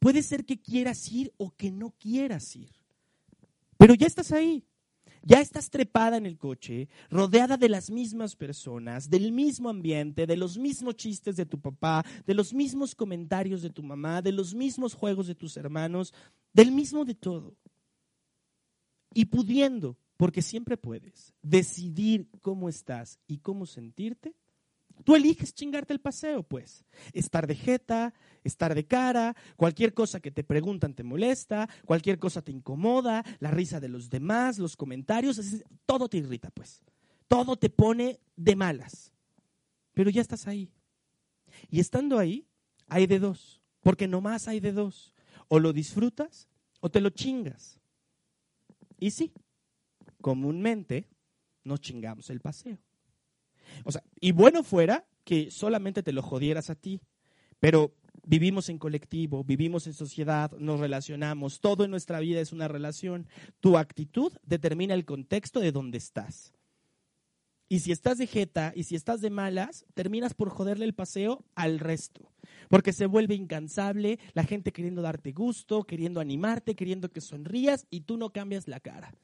Puede 0.00 0.20
ser 0.20 0.44
que 0.44 0.60
quieras 0.60 1.10
ir 1.12 1.32
o 1.36 1.52
que 1.52 1.70
no 1.70 1.90
quieras 1.92 2.56
ir. 2.56 2.72
Pero 3.78 3.94
ya 3.94 4.08
estás 4.08 4.32
ahí. 4.32 4.66
Ya 5.22 5.40
estás 5.40 5.70
trepada 5.70 6.16
en 6.16 6.26
el 6.26 6.36
coche, 6.36 6.88
rodeada 7.08 7.56
de 7.56 7.68
las 7.68 7.88
mismas 7.88 8.34
personas, 8.36 9.08
del 9.08 9.30
mismo 9.30 9.70
ambiente, 9.70 10.26
de 10.26 10.36
los 10.36 10.58
mismos 10.58 10.96
chistes 10.96 11.36
de 11.36 11.46
tu 11.46 11.60
papá, 11.60 12.04
de 12.26 12.34
los 12.34 12.52
mismos 12.52 12.94
comentarios 12.94 13.62
de 13.62 13.70
tu 13.70 13.82
mamá, 13.82 14.20
de 14.20 14.32
los 14.32 14.54
mismos 14.54 14.92
juegos 14.92 15.28
de 15.28 15.36
tus 15.36 15.56
hermanos, 15.56 16.12
del 16.52 16.72
mismo 16.72 17.04
de 17.04 17.14
todo. 17.14 17.56
Y 19.14 19.26
pudiendo, 19.26 19.96
porque 20.16 20.42
siempre 20.42 20.76
puedes, 20.76 21.32
decidir 21.42 22.28
cómo 22.42 22.68
estás 22.68 23.20
y 23.26 23.38
cómo 23.38 23.64
sentirte, 23.64 24.34
Tú 25.02 25.16
eliges 25.16 25.54
chingarte 25.54 25.92
el 25.92 26.00
paseo, 26.00 26.42
pues. 26.42 26.84
Estar 27.12 27.46
de 27.46 27.56
jeta, 27.56 28.14
estar 28.44 28.74
de 28.74 28.86
cara, 28.86 29.34
cualquier 29.56 29.92
cosa 29.92 30.20
que 30.20 30.30
te 30.30 30.44
preguntan 30.44 30.94
te 30.94 31.02
molesta, 31.02 31.68
cualquier 31.84 32.18
cosa 32.18 32.42
te 32.42 32.52
incomoda, 32.52 33.24
la 33.40 33.50
risa 33.50 33.80
de 33.80 33.88
los 33.88 34.08
demás, 34.08 34.58
los 34.58 34.76
comentarios, 34.76 35.40
todo 35.84 36.08
te 36.08 36.18
irrita, 36.18 36.50
pues. 36.50 36.82
Todo 37.26 37.56
te 37.56 37.70
pone 37.70 38.20
de 38.36 38.54
malas. 38.54 39.12
Pero 39.92 40.10
ya 40.10 40.20
estás 40.20 40.46
ahí. 40.46 40.70
Y 41.70 41.80
estando 41.80 42.18
ahí, 42.18 42.46
hay 42.86 43.06
de 43.06 43.18
dos, 43.18 43.60
porque 43.80 44.06
nomás 44.06 44.48
hay 44.48 44.60
de 44.60 44.72
dos. 44.72 45.14
O 45.48 45.58
lo 45.58 45.72
disfrutas 45.72 46.48
o 46.80 46.90
te 46.90 47.00
lo 47.00 47.10
chingas. 47.10 47.78
Y 48.98 49.10
sí, 49.10 49.32
comúnmente 50.20 51.08
nos 51.64 51.80
chingamos 51.80 52.30
el 52.30 52.40
paseo. 52.40 52.78
O 53.84 53.92
sea, 53.92 54.02
y 54.20 54.32
bueno 54.32 54.62
fuera 54.62 55.06
que 55.24 55.50
solamente 55.50 56.02
te 56.02 56.12
lo 56.12 56.22
jodieras 56.22 56.70
a 56.70 56.74
ti, 56.74 57.00
pero 57.60 57.94
vivimos 58.26 58.68
en 58.68 58.78
colectivo, 58.78 59.44
vivimos 59.44 59.86
en 59.86 59.94
sociedad, 59.94 60.52
nos 60.58 60.80
relacionamos, 60.80 61.60
todo 61.60 61.84
en 61.84 61.90
nuestra 61.90 62.20
vida 62.20 62.40
es 62.40 62.52
una 62.52 62.68
relación. 62.68 63.26
Tu 63.60 63.76
actitud 63.76 64.32
determina 64.44 64.94
el 64.94 65.04
contexto 65.04 65.60
de 65.60 65.72
donde 65.72 65.98
estás. 65.98 66.54
Y 67.68 67.80
si 67.80 67.92
estás 67.92 68.18
de 68.18 68.26
jeta 68.26 68.72
y 68.76 68.84
si 68.84 68.94
estás 68.94 69.20
de 69.20 69.30
malas, 69.30 69.86
terminas 69.94 70.34
por 70.34 70.50
joderle 70.50 70.84
el 70.84 70.94
paseo 70.94 71.44
al 71.54 71.80
resto. 71.80 72.30
Porque 72.68 72.92
se 72.92 73.06
vuelve 73.06 73.34
incansable, 73.34 74.18
la 74.34 74.44
gente 74.44 74.72
queriendo 74.72 75.00
darte 75.02 75.32
gusto, 75.32 75.84
queriendo 75.84 76.20
animarte, 76.20 76.74
queriendo 76.76 77.10
que 77.10 77.20
sonrías 77.22 77.86
y 77.90 78.02
tú 78.02 78.16
no 78.16 78.30
cambias 78.30 78.68
la 78.68 78.80
cara. 78.80 79.14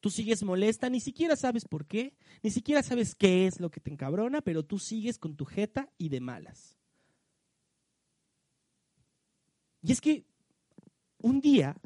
Tú 0.00 0.10
sigues 0.10 0.42
molesta, 0.42 0.88
ni 0.88 1.00
siquiera 1.00 1.34
sabes 1.34 1.64
por 1.64 1.86
qué, 1.86 2.16
ni 2.42 2.50
siquiera 2.50 2.82
sabes 2.82 3.14
qué 3.14 3.46
es 3.46 3.58
lo 3.60 3.70
que 3.70 3.80
te 3.80 3.90
encabrona, 3.90 4.40
pero 4.40 4.64
tú 4.64 4.78
sigues 4.78 5.18
con 5.18 5.36
tu 5.36 5.44
jeta 5.44 5.90
y 5.98 6.08
de 6.08 6.20
malas. 6.20 6.76
Y 9.82 9.92
es 9.92 10.00
que 10.00 10.24
un 11.18 11.40
día 11.40 11.76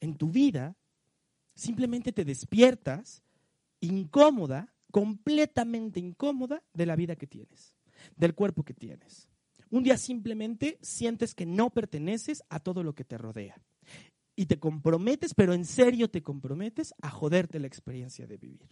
en 0.00 0.16
tu 0.16 0.30
vida 0.30 0.76
simplemente 1.54 2.12
te 2.12 2.24
despiertas 2.24 3.22
incómoda, 3.80 4.72
completamente 4.90 6.00
incómoda 6.00 6.62
de 6.72 6.86
la 6.86 6.96
vida 6.96 7.16
que 7.16 7.26
tienes, 7.26 7.74
del 8.16 8.34
cuerpo 8.34 8.62
que 8.62 8.74
tienes. 8.74 9.28
Un 9.70 9.82
día 9.82 9.96
simplemente 9.96 10.78
sientes 10.80 11.34
que 11.34 11.46
no 11.46 11.70
perteneces 11.70 12.42
a 12.48 12.60
todo 12.60 12.82
lo 12.82 12.94
que 12.94 13.04
te 13.04 13.18
rodea. 13.18 13.60
Y 14.40 14.46
te 14.46 14.58
comprometes, 14.58 15.34
pero 15.34 15.52
en 15.52 15.66
serio 15.66 16.08
te 16.08 16.22
comprometes 16.22 16.94
a 17.02 17.10
joderte 17.10 17.60
la 17.60 17.66
experiencia 17.66 18.26
de 18.26 18.38
vivir. 18.38 18.70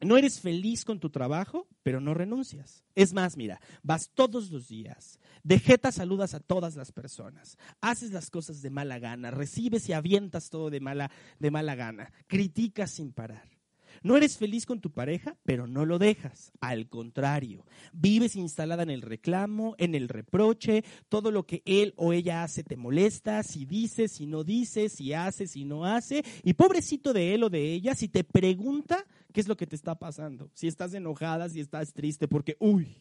No 0.00 0.16
eres 0.16 0.38
feliz 0.38 0.84
con 0.84 1.00
tu 1.00 1.10
trabajo, 1.10 1.66
pero 1.82 2.00
no 2.00 2.14
renuncias. 2.14 2.84
Es 2.94 3.12
más, 3.12 3.36
mira, 3.36 3.60
vas 3.82 4.12
todos 4.14 4.52
los 4.52 4.68
días, 4.68 5.18
de 5.42 5.58
jeta 5.58 5.90
saludas 5.90 6.34
a 6.34 6.38
todas 6.38 6.76
las 6.76 6.92
personas, 6.92 7.58
haces 7.80 8.12
las 8.12 8.30
cosas 8.30 8.62
de 8.62 8.70
mala 8.70 9.00
gana, 9.00 9.32
recibes 9.32 9.88
y 9.88 9.92
avientas 9.92 10.50
todo 10.50 10.70
de 10.70 10.78
mala, 10.78 11.10
de 11.40 11.50
mala 11.50 11.74
gana, 11.74 12.12
criticas 12.28 12.92
sin 12.92 13.12
parar. 13.12 13.53
No 14.02 14.16
eres 14.16 14.36
feliz 14.36 14.66
con 14.66 14.80
tu 14.80 14.90
pareja, 14.90 15.36
pero 15.44 15.66
no 15.66 15.84
lo 15.84 15.98
dejas. 15.98 16.52
Al 16.60 16.88
contrario, 16.88 17.64
vives 17.92 18.36
instalada 18.36 18.82
en 18.82 18.90
el 18.90 19.02
reclamo, 19.02 19.74
en 19.78 19.94
el 19.94 20.08
reproche, 20.08 20.84
todo 21.08 21.30
lo 21.30 21.46
que 21.46 21.62
él 21.64 21.94
o 21.96 22.12
ella 22.12 22.42
hace 22.42 22.64
te 22.64 22.76
molesta, 22.76 23.42
si 23.42 23.64
dices, 23.64 24.12
si 24.12 24.26
no 24.26 24.44
dices, 24.44 24.92
si 24.92 25.12
hace, 25.12 25.46
si 25.46 25.64
no 25.64 25.84
hace. 25.84 26.24
Y 26.42 26.54
pobrecito 26.54 27.12
de 27.12 27.34
él 27.34 27.44
o 27.44 27.50
de 27.50 27.72
ella, 27.72 27.94
si 27.94 28.08
te 28.08 28.24
pregunta 28.24 29.04
qué 29.32 29.40
es 29.40 29.48
lo 29.48 29.56
que 29.56 29.66
te 29.66 29.76
está 29.76 29.98
pasando, 29.98 30.50
si 30.54 30.68
estás 30.68 30.94
enojada, 30.94 31.48
si 31.48 31.60
estás 31.60 31.92
triste, 31.92 32.28
porque, 32.28 32.56
uy, 32.60 32.96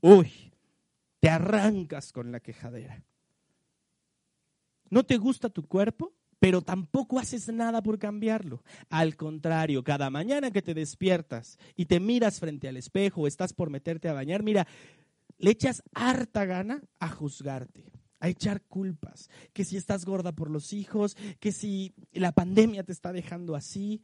uy, 0.00 0.30
te 1.20 1.28
arrancas 1.28 2.12
con 2.12 2.32
la 2.32 2.40
quejadera. 2.40 3.04
¿No 4.90 5.04
te 5.04 5.16
gusta 5.16 5.48
tu 5.48 5.66
cuerpo? 5.66 6.12
Pero 6.42 6.60
tampoco 6.60 7.20
haces 7.20 7.46
nada 7.52 7.84
por 7.84 8.00
cambiarlo. 8.00 8.64
Al 8.90 9.14
contrario, 9.14 9.84
cada 9.84 10.10
mañana 10.10 10.50
que 10.50 10.60
te 10.60 10.74
despiertas 10.74 11.56
y 11.76 11.86
te 11.86 12.00
miras 12.00 12.40
frente 12.40 12.66
al 12.66 12.76
espejo 12.76 13.28
estás 13.28 13.52
por 13.52 13.70
meterte 13.70 14.08
a 14.08 14.12
bañar, 14.12 14.42
mira, 14.42 14.66
le 15.38 15.52
echas 15.52 15.84
harta 15.94 16.44
gana 16.44 16.82
a 16.98 17.08
juzgarte, 17.08 17.92
a 18.18 18.28
echar 18.28 18.60
culpas, 18.62 19.30
que 19.52 19.64
si 19.64 19.76
estás 19.76 20.04
gorda 20.04 20.32
por 20.32 20.50
los 20.50 20.72
hijos, 20.72 21.16
que 21.38 21.52
si 21.52 21.94
la 22.10 22.32
pandemia 22.32 22.82
te 22.82 22.90
está 22.90 23.12
dejando 23.12 23.54
así. 23.54 24.02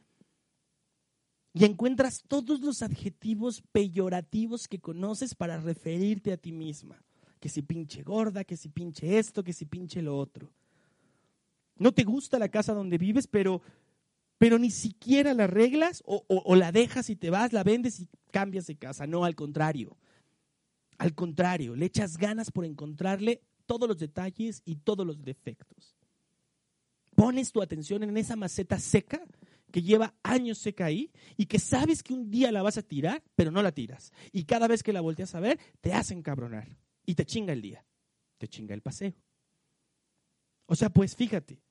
Y 1.53 1.65
encuentras 1.65 2.23
todos 2.25 2.61
los 2.61 2.81
adjetivos 2.83 3.63
peyorativos 3.73 4.69
que 4.69 4.79
conoces 4.79 5.35
para 5.35 5.59
referirte 5.59 6.31
a 6.31 6.37
ti 6.37 6.53
misma. 6.53 7.03
Que 7.41 7.49
si 7.49 7.63
pinche 7.63 8.01
gorda, 8.01 8.45
que 8.45 8.55
si 8.55 8.69
pinche 8.69 9.19
esto, 9.19 9.43
que 9.43 9.51
si 9.51 9.65
pinche 9.65 10.01
lo 10.01 10.17
otro. 10.17 10.53
No 11.79 11.91
te 11.91 12.03
gusta 12.03 12.37
la 12.37 12.49
casa 12.49 12.73
donde 12.73 12.97
vives, 12.97 13.27
pero, 13.27 13.61
pero 14.37 14.59
ni 14.59 14.69
siquiera 14.69 15.33
la 15.33 15.45
arreglas 15.45 16.03
o, 16.05 16.23
o 16.27 16.55
la 16.55 16.71
dejas 16.71 17.09
y 17.09 17.15
te 17.15 17.29
vas, 17.29 17.53
la 17.53 17.63
vendes 17.63 17.99
y 17.99 18.09
cambias 18.31 18.67
de 18.67 18.77
casa. 18.77 19.07
No, 19.07 19.25
al 19.25 19.35
contrario. 19.35 19.97
Al 20.99 21.15
contrario, 21.15 21.75
le 21.75 21.85
echas 21.85 22.17
ganas 22.17 22.51
por 22.51 22.65
encontrarle 22.65 23.41
todos 23.65 23.87
los 23.87 23.97
detalles 23.97 24.61
y 24.65 24.75
todos 24.75 25.07
los 25.07 25.23
defectos. 25.23 25.95
Pones 27.15 27.51
tu 27.51 27.61
atención 27.61 28.03
en 28.03 28.17
esa 28.17 28.35
maceta 28.35 28.79
seca 28.79 29.21
que 29.71 29.81
lleva 29.81 30.15
años 30.23 30.57
seca 30.57 30.85
ahí 30.85 31.11
y 31.37 31.45
que 31.45 31.59
sabes 31.59 32.03
que 32.03 32.13
un 32.13 32.29
día 32.29 32.51
la 32.51 32.61
vas 32.61 32.77
a 32.77 32.81
tirar, 32.81 33.23
pero 33.35 33.51
no 33.51 33.61
la 33.61 33.71
tiras. 33.71 34.11
Y 34.31 34.45
cada 34.45 34.67
vez 34.67 34.83
que 34.83 34.93
la 34.93 35.01
volteas 35.01 35.35
a 35.35 35.39
ver, 35.39 35.59
te 35.81 35.93
hacen 35.93 36.21
cabronar 36.21 36.77
y 37.05 37.15
te 37.15 37.25
chinga 37.25 37.53
el 37.53 37.61
día, 37.61 37.85
te 38.37 38.47
chinga 38.47 38.73
el 38.73 38.81
paseo. 38.81 39.13
O 40.65 40.75
sea, 40.75 40.89
pues 40.89 41.15
fíjate, 41.15 41.61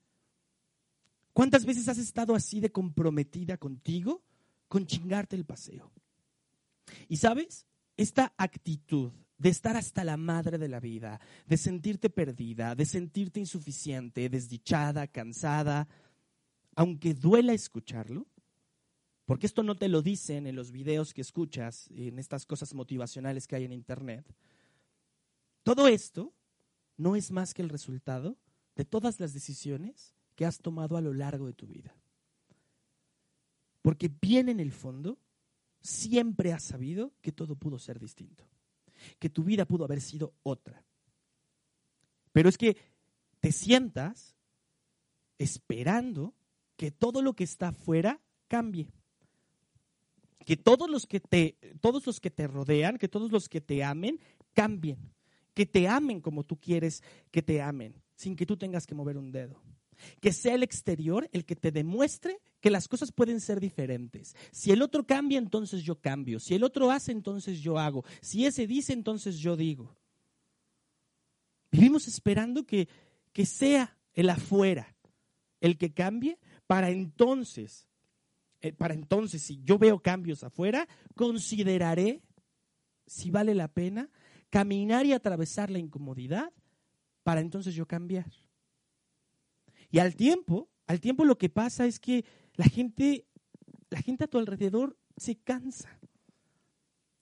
¿Cuántas 1.39 1.65
veces 1.65 1.87
has 1.87 1.97
estado 1.97 2.35
así 2.35 2.59
de 2.59 2.69
comprometida 2.69 3.55
contigo 3.55 4.21
con 4.67 4.85
chingarte 4.85 5.37
el 5.37 5.45
paseo? 5.45 5.89
Y 7.07 7.15
sabes, 7.15 7.65
esta 7.95 8.33
actitud 8.35 9.13
de 9.37 9.47
estar 9.47 9.77
hasta 9.77 10.03
la 10.03 10.17
madre 10.17 10.57
de 10.57 10.67
la 10.67 10.81
vida, 10.81 11.21
de 11.47 11.55
sentirte 11.55 12.09
perdida, 12.09 12.75
de 12.75 12.85
sentirte 12.85 13.39
insuficiente, 13.39 14.27
desdichada, 14.27 15.07
cansada, 15.07 15.87
aunque 16.75 17.13
duela 17.13 17.53
escucharlo, 17.53 18.27
porque 19.23 19.47
esto 19.47 19.63
no 19.63 19.77
te 19.77 19.87
lo 19.87 20.01
dicen 20.01 20.45
en 20.45 20.57
los 20.57 20.73
videos 20.73 21.13
que 21.13 21.21
escuchas, 21.21 21.87
en 21.91 22.19
estas 22.19 22.45
cosas 22.45 22.73
motivacionales 22.73 23.47
que 23.47 23.55
hay 23.55 23.63
en 23.63 23.71
Internet, 23.71 24.25
todo 25.63 25.87
esto 25.87 26.33
no 26.97 27.15
es 27.15 27.31
más 27.31 27.53
que 27.53 27.61
el 27.61 27.69
resultado 27.69 28.35
de 28.75 28.83
todas 28.83 29.21
las 29.21 29.33
decisiones 29.33 30.18
que 30.39 30.45
has 30.45 30.59
tomado 30.59 30.95
a 30.95 31.01
lo 31.01 31.13
largo 31.13 31.47
de 31.47 31.53
tu 31.53 31.67
vida. 31.67 31.93
Porque 33.81 34.09
bien 34.21 34.47
en 34.47 34.61
el 34.61 34.71
fondo, 34.71 35.17
siempre 35.81 36.53
has 36.53 36.63
sabido 36.63 37.11
que 37.21 37.33
todo 37.33 37.57
pudo 37.57 37.77
ser 37.77 37.99
distinto, 37.99 38.45
que 39.19 39.29
tu 39.29 39.43
vida 39.43 39.65
pudo 39.65 39.83
haber 39.83 39.99
sido 39.99 40.33
otra. 40.43 40.81
Pero 42.31 42.47
es 42.47 42.57
que 42.57 42.77
te 43.41 43.51
sientas 43.51 44.37
esperando 45.37 46.33
que 46.77 46.89
todo 46.89 47.21
lo 47.21 47.33
que 47.33 47.43
está 47.43 47.67
afuera 47.67 48.21
cambie. 48.47 48.87
Que 50.45 50.55
todos 50.55 50.89
los 50.89 51.05
que 51.05 51.19
te, 51.19 51.57
todos 51.81 52.07
los 52.07 52.21
que 52.21 52.31
te 52.31 52.47
rodean, 52.47 52.97
que 52.97 53.09
todos 53.09 53.29
los 53.29 53.49
que 53.49 53.59
te 53.59 53.83
amen, 53.83 54.21
cambien. 54.53 55.11
Que 55.53 55.65
te 55.65 55.89
amen 55.89 56.21
como 56.21 56.45
tú 56.45 56.55
quieres 56.57 57.03
que 57.29 57.41
te 57.41 57.61
amen, 57.61 57.93
sin 58.15 58.37
que 58.37 58.45
tú 58.45 58.55
tengas 58.55 58.87
que 58.87 58.95
mover 58.95 59.17
un 59.17 59.33
dedo. 59.33 59.61
Que 60.21 60.33
sea 60.33 60.55
el 60.55 60.63
exterior 60.63 61.29
el 61.33 61.45
que 61.45 61.55
te 61.55 61.71
demuestre 61.71 62.39
que 62.61 62.69
las 62.69 62.87
cosas 62.87 63.11
pueden 63.11 63.39
ser 63.39 63.59
diferentes. 63.59 64.35
Si 64.51 64.71
el 64.71 64.81
otro 64.81 65.05
cambia, 65.05 65.37
entonces 65.37 65.83
yo 65.83 65.99
cambio. 65.99 66.39
Si 66.39 66.55
el 66.55 66.63
otro 66.63 66.91
hace, 66.91 67.11
entonces 67.11 67.59
yo 67.61 67.77
hago. 67.77 68.03
Si 68.21 68.45
ese 68.45 68.67
dice, 68.67 68.93
entonces 68.93 69.37
yo 69.37 69.55
digo. 69.55 69.95
Vivimos 71.71 72.07
esperando 72.07 72.65
que, 72.65 72.87
que 73.31 73.45
sea 73.45 73.97
el 74.13 74.29
afuera 74.29 74.95
el 75.61 75.77
que 75.77 75.93
cambie 75.93 76.39
para 76.67 76.89
entonces, 76.89 77.87
eh, 78.61 78.73
para 78.73 78.93
entonces, 78.93 79.41
si 79.41 79.61
yo 79.63 79.77
veo 79.77 79.99
cambios 79.99 80.43
afuera, 80.43 80.87
consideraré 81.15 82.21
si 83.05 83.31
vale 83.31 83.55
la 83.55 83.67
pena 83.67 84.09
caminar 84.49 85.05
y 85.05 85.13
atravesar 85.13 85.69
la 85.69 85.79
incomodidad 85.79 86.51
para 87.23 87.41
entonces 87.41 87.75
yo 87.75 87.87
cambiar. 87.87 88.31
Y 89.91 89.99
al 89.99 90.15
tiempo, 90.15 90.69
al 90.87 90.99
tiempo 90.99 91.25
lo 91.25 91.37
que 91.37 91.49
pasa 91.49 91.85
es 91.85 91.99
que 91.99 92.25
la 92.55 92.65
gente, 92.65 93.27
la 93.89 94.01
gente 94.01 94.25
a 94.25 94.27
tu 94.27 94.37
alrededor 94.37 94.97
se 95.17 95.35
cansa. 95.35 95.99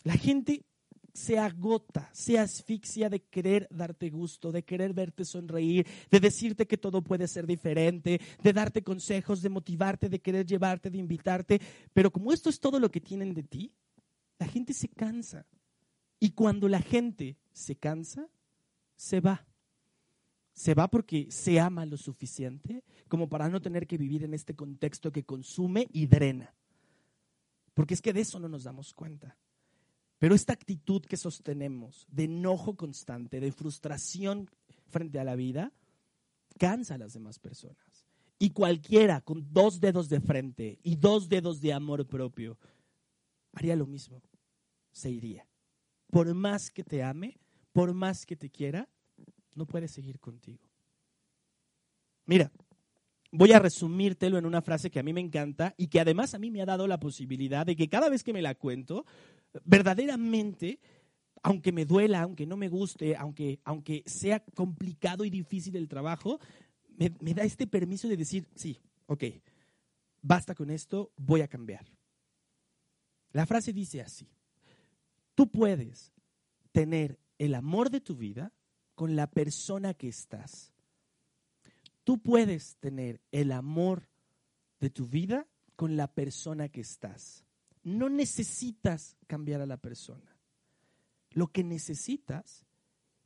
La 0.04 0.14
gente 0.14 0.66
se 1.14 1.40
agota, 1.40 2.10
se 2.14 2.38
asfixia 2.38 3.10
de 3.10 3.24
querer 3.24 3.68
darte 3.72 4.10
gusto, 4.12 4.52
de 4.52 4.64
querer 4.64 4.94
verte 4.94 5.26
sonreír, 5.26 5.88
de 6.12 6.20
decirte 6.20 6.68
que 6.68 6.78
todo 6.78 7.02
puede 7.02 7.28
ser 7.28 7.48
diferente, 7.48 8.22
de 8.44 8.54
darte 8.54 8.84
consejos, 8.84 9.42
de 9.42 9.50
motivarte, 9.50 10.10
de 10.10 10.22
querer 10.22 10.46
llevarte, 10.46 10.92
de 10.92 11.00
invitarte. 11.00 11.60
Pero 11.92 12.12
como 12.12 12.32
esto 12.32 12.52
es 12.52 12.60
todo 12.60 12.80
lo 12.80 12.92
que 12.92 13.02
tienen 13.02 13.34
de 13.34 13.42
ti, 13.42 13.74
la 14.38 14.48
gente 14.48 14.74
se 14.74 14.90
cansa. 14.90 15.48
Y 16.20 16.32
cuando 16.32 16.70
la 16.70 16.82
gente 16.82 17.38
se 17.52 17.76
cansa, 17.76 18.30
se 18.96 19.20
va 19.20 19.48
se 20.58 20.74
va 20.74 20.88
porque 20.88 21.28
se 21.30 21.60
ama 21.60 21.86
lo 21.86 21.98
suficiente 21.98 22.84
como 23.08 23.30
para 23.30 23.48
no 23.48 23.62
tener 23.62 23.86
que 23.86 23.96
vivir 23.96 24.24
en 24.24 24.34
este 24.34 24.56
contexto 24.56 25.12
que 25.12 25.24
consume 25.24 25.88
y 25.94 26.08
drena. 26.08 26.52
Porque 27.76 27.94
es 27.94 28.02
que 28.02 28.12
de 28.12 28.22
eso 28.22 28.40
no 28.40 28.50
nos 28.50 28.64
damos 28.64 28.92
cuenta. 28.96 29.38
Pero 30.18 30.34
esta 30.34 30.54
actitud 30.54 31.04
que 31.04 31.16
sostenemos 31.16 32.08
de 32.10 32.24
enojo 32.24 32.76
constante, 32.76 33.40
de 33.40 33.52
frustración 33.52 34.50
frente 34.88 35.20
a 35.20 35.24
la 35.24 35.36
vida, 35.36 35.72
cansa 36.58 36.96
a 36.96 36.98
las 36.98 37.14
demás 37.14 37.38
personas. 37.38 38.08
Y 38.40 38.50
cualquiera 38.50 39.22
con 39.22 39.54
dos 39.54 39.80
dedos 39.80 40.10
de 40.10 40.22
frente 40.22 40.80
y 40.82 40.96
dos 40.96 41.30
dedos 41.30 41.62
de 41.62 41.72
amor 41.72 42.08
propio 42.08 42.58
haría 43.54 43.76
lo 43.76 43.86
mismo. 43.86 44.24
Se 44.92 45.12
iría. 45.12 45.48
Por 46.10 46.34
más 46.34 46.72
que 46.72 46.84
te 46.84 47.04
ame, 47.04 47.38
por 47.74 47.94
más 47.94 48.26
que 48.26 48.36
te 48.36 48.50
quiera, 48.50 48.90
no 49.58 49.66
puede 49.66 49.88
seguir 49.88 50.20
contigo. 50.20 50.64
Mira, 52.26 52.52
voy 53.32 53.52
a 53.52 53.60
resumírtelo 53.60 54.38
en 54.38 54.46
una 54.46 54.62
frase 54.62 54.90
que 54.90 55.00
a 55.00 55.04
mí 55.04 55.14
me 55.14 55.22
encanta 55.22 55.74
y 55.78 55.88
que 55.88 56.00
además 56.00 56.34
a 56.34 56.40
mí 56.40 56.52
me 56.52 56.62
ha 56.62 56.66
dado 56.66 56.88
la 56.88 57.00
posibilidad 57.00 57.66
de 57.66 57.76
que 57.76 57.90
cada 57.90 58.10
vez 58.10 58.24
que 58.24 58.34
me 58.34 58.42
la 58.42 58.56
cuento, 58.56 59.06
verdaderamente, 59.64 60.80
aunque 61.44 61.72
me 61.72 61.86
duela, 61.86 62.22
aunque 62.22 62.46
no 62.46 62.58
me 62.58 62.70
guste, 62.70 63.16
aunque, 63.16 63.60
aunque 63.64 64.04
sea 64.06 64.40
complicado 64.40 65.26
y 65.26 65.30
difícil 65.30 65.76
el 65.76 65.88
trabajo, 65.88 66.40
me, 66.98 67.14
me 67.20 67.34
da 67.34 67.44
este 67.44 67.68
permiso 67.68 68.08
de 68.08 68.18
decir, 68.18 68.48
sí, 68.56 68.78
ok, 69.08 69.24
basta 70.22 70.56
con 70.56 70.70
esto, 70.70 71.12
voy 71.18 71.42
a 71.42 71.48
cambiar. 71.48 71.86
La 73.32 73.46
frase 73.46 73.74
dice 73.74 74.02
así, 74.02 74.28
tú 75.36 75.50
puedes 75.50 76.12
tener 76.72 77.20
el 77.38 77.56
amor 77.56 77.90
de 77.90 78.02
tu 78.02 78.16
vida 78.16 78.52
con 78.98 79.16
la 79.16 79.30
persona 79.30 79.94
que 79.94 80.08
estás. 80.08 80.74
Tú 82.04 82.18
puedes 82.18 82.78
tener 82.78 83.22
el 83.32 83.52
amor 83.52 84.10
de 84.80 84.90
tu 84.90 85.06
vida 85.06 85.46
con 85.76 85.96
la 85.96 86.12
persona 86.12 86.68
que 86.70 86.82
estás. 86.82 87.46
No 87.84 88.10
necesitas 88.10 89.16
cambiar 89.28 89.62
a 89.62 89.68
la 89.68 89.78
persona. 89.78 90.36
Lo 91.30 91.52
que 91.52 91.64
necesitas 91.64 92.66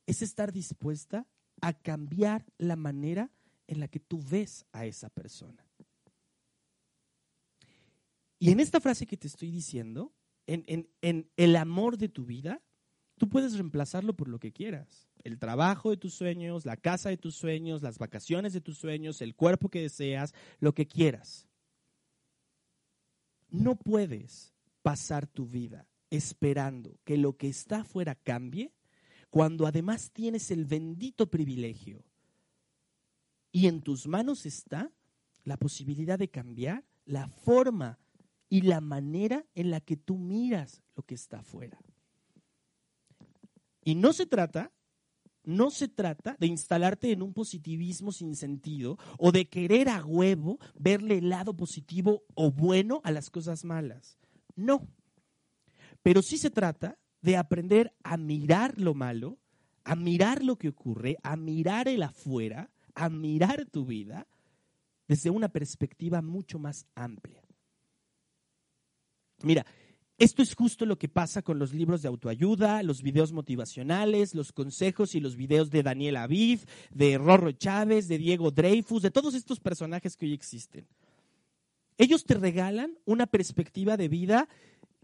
es 0.08 0.22
estar 0.22 0.52
dispuesta 0.52 1.26
a 1.62 1.72
cambiar 1.72 2.46
la 2.58 2.76
manera 2.76 3.32
en 3.66 3.80
la 3.80 3.88
que 3.88 4.02
tú 4.02 4.22
ves 4.30 4.66
a 4.74 4.86
esa 4.86 5.08
persona. 5.08 5.66
Y 8.40 8.52
en 8.52 8.60
esta 8.60 8.82
frase 8.82 9.08
que 9.08 9.16
te 9.16 9.28
estoy 9.28 9.52
diciendo, 9.52 10.14
en, 10.48 10.90
en 11.00 11.32
el 11.38 11.56
amor 11.56 11.98
de 11.98 12.10
tu 12.10 12.26
vida, 12.26 12.62
tú 13.18 13.30
puedes 13.30 13.54
reemplazarlo 13.54 14.18
por 14.18 14.28
lo 14.28 14.38
que 14.38 14.52
quieras. 14.52 15.08
El 15.24 15.38
trabajo 15.38 15.90
de 15.90 15.98
tus 15.98 16.14
sueños, 16.14 16.66
la 16.66 16.78
casa 16.78 17.10
de 17.10 17.18
tus 17.18 17.36
sueños, 17.36 17.82
las 17.82 17.98
vacaciones 17.98 18.54
de 18.54 18.62
tus 18.62 18.78
sueños, 18.78 19.22
el 19.22 19.36
cuerpo 19.36 19.70
que 19.70 19.82
deseas, 19.82 20.34
lo 20.60 20.74
que 20.74 20.88
quieras. 20.88 21.48
No 23.50 23.76
puedes 23.76 24.54
pasar 24.82 25.28
tu 25.28 25.48
vida 25.48 25.88
esperando 26.10 26.98
que 27.04 27.18
lo 27.18 27.38
que 27.38 27.48
está 27.48 27.82
afuera 27.82 28.16
cambie 28.16 28.74
cuando 29.30 29.66
además 29.66 30.12
tienes 30.12 30.52
el 30.52 30.66
bendito 30.66 31.30
privilegio 31.30 32.04
y 33.52 33.68
en 33.68 33.82
tus 33.82 34.08
manos 34.08 34.46
está 34.46 34.92
la 35.44 35.58
posibilidad 35.58 36.18
de 36.18 36.30
cambiar 36.30 36.86
la 37.06 37.28
forma 37.28 38.00
y 38.50 38.62
la 38.62 38.82
manera 38.82 39.46
en 39.56 39.72
la 39.72 39.82
que 39.82 39.98
tú 39.98 40.18
miras 40.18 40.84
lo 40.96 41.04
que 41.04 41.16
está 41.16 41.40
afuera. 41.40 41.80
Y 43.84 43.96
no 43.96 44.14
se 44.14 44.26
trata, 44.26 44.72
no 45.44 45.72
se 45.72 45.88
trata 45.88 46.36
de 46.40 46.48
instalarte 46.48 47.12
en 47.12 47.22
un 47.22 47.34
positivismo 47.34 48.12
sin 48.12 48.36
sentido 48.36 48.98
o 49.18 49.32
de 49.32 49.48
querer 49.48 49.90
a 49.90 50.04
huevo 50.06 50.60
verle 50.76 51.18
el 51.18 51.30
lado 51.30 51.56
positivo 51.56 52.24
o 52.36 52.52
bueno 52.52 53.02
a 53.04 53.12
las 53.12 53.30
cosas 53.30 53.66
malas. 53.66 54.18
No. 54.56 54.88
Pero 56.04 56.22
sí 56.22 56.38
se 56.38 56.50
trata 56.50 56.98
de 57.22 57.38
aprender 57.38 57.94
a 58.04 58.18
mirar 58.18 58.80
lo 58.80 58.94
malo, 58.94 59.38
a 59.84 59.96
mirar 59.96 60.44
lo 60.44 60.58
que 60.58 60.70
ocurre, 60.70 61.18
a 61.24 61.36
mirar 61.36 61.88
el 61.88 62.04
afuera, 62.04 62.70
a 62.94 63.10
mirar 63.10 63.66
tu 63.66 63.86
vida 63.86 64.28
desde 65.08 65.30
una 65.30 65.50
perspectiva 65.50 66.22
mucho 66.22 66.60
más 66.60 66.86
amplia. 66.96 67.44
Mira, 69.44 69.66
esto 70.22 70.44
es 70.44 70.54
justo 70.54 70.86
lo 70.86 71.00
que 71.00 71.10
pasa 71.10 71.42
con 71.42 71.58
los 71.58 71.74
libros 71.74 72.04
de 72.04 72.08
autoayuda, 72.08 72.84
los 72.84 73.02
videos 73.02 73.34
motivacionales, 73.34 74.36
los 74.36 74.52
consejos 74.52 75.16
y 75.16 75.20
los 75.20 75.36
videos 75.36 75.72
de 75.72 75.82
Daniel 75.82 76.18
Aviv, 76.18 76.64
de 76.92 77.18
Rorro 77.18 77.52
Chávez, 77.54 78.08
de 78.08 78.20
Diego 78.20 78.52
Dreyfus, 78.52 79.02
de 79.02 79.10
todos 79.10 79.34
estos 79.34 79.60
personajes 79.60 80.16
que 80.16 80.28
hoy 80.28 80.34
existen. 80.34 80.86
Ellos 81.98 82.24
te 82.24 82.36
regalan 82.36 83.00
una 83.06 83.26
perspectiva 83.26 83.98
de 83.98 84.10
vida 84.10 84.48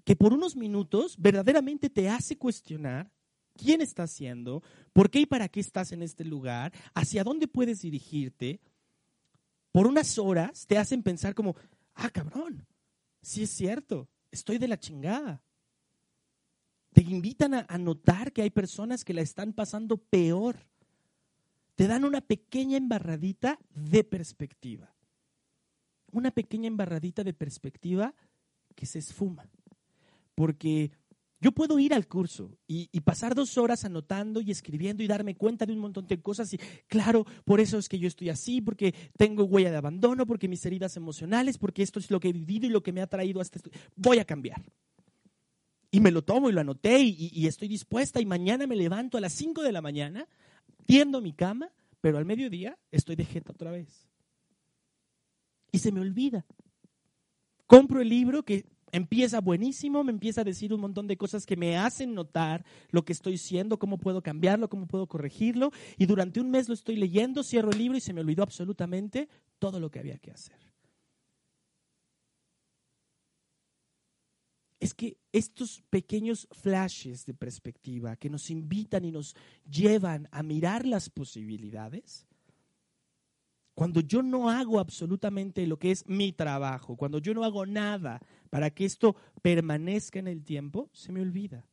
que 0.04 0.16
por 0.16 0.34
unos 0.34 0.56
minutos 0.56 1.16
verdaderamente 1.18 1.90
te 1.90 2.10
hace 2.10 2.38
cuestionar 2.38 3.12
quién 3.56 3.82
estás 3.82 4.12
siendo, 4.12 4.62
por 4.94 5.10
qué 5.10 5.22
y 5.22 5.26
para 5.26 5.50
qué 5.50 5.62
estás 5.62 5.94
en 5.94 6.04
este 6.04 6.26
lugar, 6.26 6.74
hacia 6.94 7.24
dónde 7.24 7.48
puedes 7.48 7.82
dirigirte. 7.82 8.60
Por 9.72 9.88
unas 9.88 10.20
horas 10.20 10.68
te 10.68 10.78
hacen 10.78 11.02
pensar 11.02 11.34
como, 11.34 11.56
ah, 11.96 12.12
cabrón, 12.12 12.68
sí 13.24 13.42
es 13.42 13.50
cierto, 13.50 14.08
estoy 14.32 14.58
de 14.58 14.68
la 14.68 14.80
chingada. 14.80 15.42
Te 16.94 17.02
invitan 17.02 17.54
a, 17.54 17.78
notar 17.78 18.32
que 18.32 18.42
hay 18.42 18.50
personas 18.50 19.06
que 19.06 19.14
la 19.14 19.22
están 19.22 19.54
pasando 19.54 19.98
peor. 19.98 20.58
Te 21.76 21.88
dan 21.88 22.06
una 22.06 22.22
pequeña 22.22 22.78
embarradita 22.78 23.60
de 23.70 24.04
perspectiva. 24.04 24.94
Una 26.12 26.32
pequeña 26.32 26.68
embarradita 26.68 27.24
de 27.24 27.34
perspectiva 27.34 28.16
que 28.76 28.86
se 28.86 29.00
esfuma. 29.00 29.48
Porque 30.34 30.92
yo 31.40 31.52
puedo 31.52 31.78
ir 31.78 31.94
al 31.94 32.08
curso 32.08 32.58
y, 32.68 32.88
pasar 33.02 33.36
dos 33.36 33.58
horas 33.58 33.86
anotando 33.86 34.42
y 34.42 34.50
escribiendo 34.50 35.04
y 35.04 35.08
darme 35.08 35.36
cuenta 35.36 35.66
de 35.66 35.74
un 35.74 35.80
montón 35.80 36.08
de 36.08 36.20
cosas 36.20 36.52
y 36.54 36.58
claro, 36.88 37.26
por 37.46 37.60
eso 37.60 37.78
es 37.78 37.88
que 37.88 38.00
yo 38.00 38.08
estoy 38.08 38.30
así, 38.30 38.60
porque 38.60 38.94
tengo 39.18 39.44
huella 39.44 39.70
de 39.70 39.78
abandono, 39.78 40.26
porque 40.26 40.48
mis 40.48 40.66
heridas 40.66 40.98
emocionales, 40.98 41.58
porque 41.58 41.84
esto 41.84 42.00
es 42.00 42.10
lo 42.10 42.20
que 42.20 42.30
he 42.30 42.34
vivido 42.34 42.66
y 42.66 42.70
lo 42.70 42.82
que 42.82 42.92
me 42.92 43.02
ha 43.02 43.08
traído 43.08 43.40
hasta 43.40 43.60
esto. 43.60 43.70
Voy 43.96 44.18
a 44.18 44.26
cambiar. 44.26 44.62
Y 45.92 46.02
me 46.02 46.12
lo 46.12 46.24
tomo 46.24 46.50
y 46.50 46.54
lo 46.54 46.62
anoté 46.62 47.00
y, 47.00 47.30
y 47.32 47.48
estoy 47.48 47.68
dispuesta 47.68 48.20
y 48.20 48.26
mañana 48.26 48.66
me 48.66 48.76
levanto 48.76 49.18
a 49.18 49.22
las 49.22 49.34
5 49.34 49.62
de 49.62 49.72
la 49.72 49.82
mañana, 49.82 50.28
tiendo 50.86 51.22
mi 51.22 51.34
cama, 51.34 51.72
pero 52.02 52.18
al 52.18 52.26
mediodía 52.26 52.78
estoy 52.92 53.16
de 53.16 53.26
jeta 53.26 53.52
otra 53.52 53.72
vez. 53.72 54.10
Y 55.72 55.80
se 55.80 55.92
me 55.92 56.02
olvida. 56.02 56.46
Compro 57.68 58.02
el 58.02 58.10
libro 58.10 58.44
que 58.44 58.66
empieza 58.92 59.42
buenísimo, 59.42 60.04
me 60.04 60.12
empieza 60.12 60.42
a 60.42 60.44
decir 60.44 60.74
un 60.74 60.82
montón 60.82 61.08
de 61.08 61.18
cosas 61.18 61.46
que 61.46 61.58
me 61.58 61.78
hacen 61.78 62.14
notar 62.14 62.66
lo 62.90 63.04
que 63.06 63.14
estoy 63.14 63.38
siendo, 63.38 63.80
cómo 63.80 63.98
puedo 63.98 64.22
cambiarlo, 64.22 64.70
cómo 64.70 64.88
puedo 64.88 65.08
corregirlo. 65.08 65.72
Y 65.98 66.06
durante 66.06 66.40
un 66.40 66.50
mes 66.50 66.68
lo 66.68 66.74
estoy 66.74 66.96
leyendo, 66.96 67.44
cierro 67.44 67.72
el 67.72 67.78
libro 67.78 67.98
y 67.98 68.02
se 68.02 68.14
me 68.14 68.22
olvidó 68.22 68.44
absolutamente 68.44 69.28
todo 69.60 69.80
lo 69.80 69.90
que 69.90 70.00
había 70.00 70.18
que 70.18 70.32
hacer. 70.32 70.58
Es 74.80 74.94
que 74.94 75.18
estos 75.32 75.82
pequeños 75.90 76.48
flashes 76.52 77.26
de 77.26 77.34
perspectiva 77.34 78.16
que 78.16 78.30
nos 78.30 78.52
invitan 78.52 79.06
y 79.06 79.12
nos 79.12 79.36
llevan 79.70 80.30
a 80.32 80.44
mirar 80.44 80.86
las 80.86 81.10
posibilidades, 81.10 82.28
cuando 83.78 84.00
yo 84.02 84.24
no 84.24 84.50
hago 84.50 84.80
absolutamente 84.80 85.68
lo 85.68 85.78
que 85.78 85.92
es 85.92 86.08
mi 86.08 86.34
trabajo, 86.34 86.98
cuando 86.98 87.20
yo 87.20 87.36
no 87.36 87.44
hago 87.44 87.68
nada 87.68 88.20
para 88.50 88.72
que 88.72 88.86
esto 88.86 89.16
permanezca 89.44 90.18
en 90.18 90.28
el 90.28 90.44
tiempo, 90.44 90.90
se 90.94 91.12
me 91.12 91.22
olvida. 91.22 91.64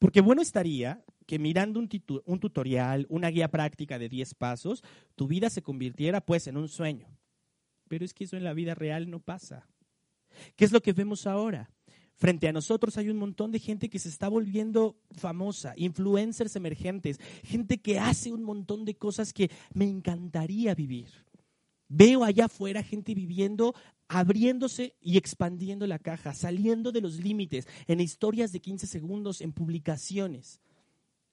Porque 0.00 0.20
bueno 0.20 0.42
estaría 0.42 1.04
que 1.24 1.38
mirando 1.38 1.78
un, 1.78 1.88
un 2.24 2.40
tutorial, 2.40 3.06
una 3.08 3.28
guía 3.28 3.48
práctica 3.48 3.96
de 3.96 4.08
10 4.08 4.34
pasos, 4.34 4.82
tu 5.14 5.28
vida 5.28 5.50
se 5.50 5.62
convirtiera 5.62 6.20
pues 6.20 6.48
en 6.48 6.56
un 6.56 6.66
sueño. 6.66 7.16
Pero 7.86 8.04
es 8.04 8.12
que 8.12 8.24
eso 8.24 8.36
en 8.36 8.42
la 8.42 8.52
vida 8.52 8.74
real 8.74 9.08
no 9.08 9.20
pasa. 9.20 9.68
¿Qué 10.56 10.64
es 10.64 10.72
lo 10.72 10.82
que 10.82 10.92
vemos 10.92 11.28
ahora? 11.28 11.70
Frente 12.16 12.48
a 12.48 12.52
nosotros 12.52 12.96
hay 12.96 13.10
un 13.10 13.18
montón 13.18 13.52
de 13.52 13.58
gente 13.58 13.90
que 13.90 13.98
se 13.98 14.08
está 14.08 14.28
volviendo 14.28 14.96
famosa, 15.12 15.74
influencers 15.76 16.56
emergentes, 16.56 17.20
gente 17.44 17.78
que 17.78 17.98
hace 17.98 18.32
un 18.32 18.42
montón 18.42 18.86
de 18.86 18.96
cosas 18.96 19.34
que 19.34 19.50
me 19.74 19.84
encantaría 19.84 20.74
vivir. 20.74 21.08
Veo 21.88 22.24
allá 22.24 22.46
afuera 22.46 22.82
gente 22.82 23.14
viviendo, 23.14 23.74
abriéndose 24.08 24.94
y 25.00 25.18
expandiendo 25.18 25.86
la 25.86 25.98
caja, 25.98 26.32
saliendo 26.32 26.90
de 26.90 27.02
los 27.02 27.20
límites, 27.20 27.68
en 27.86 28.00
historias 28.00 28.50
de 28.50 28.60
15 28.60 28.86
segundos, 28.86 29.42
en 29.42 29.52
publicaciones. 29.52 30.60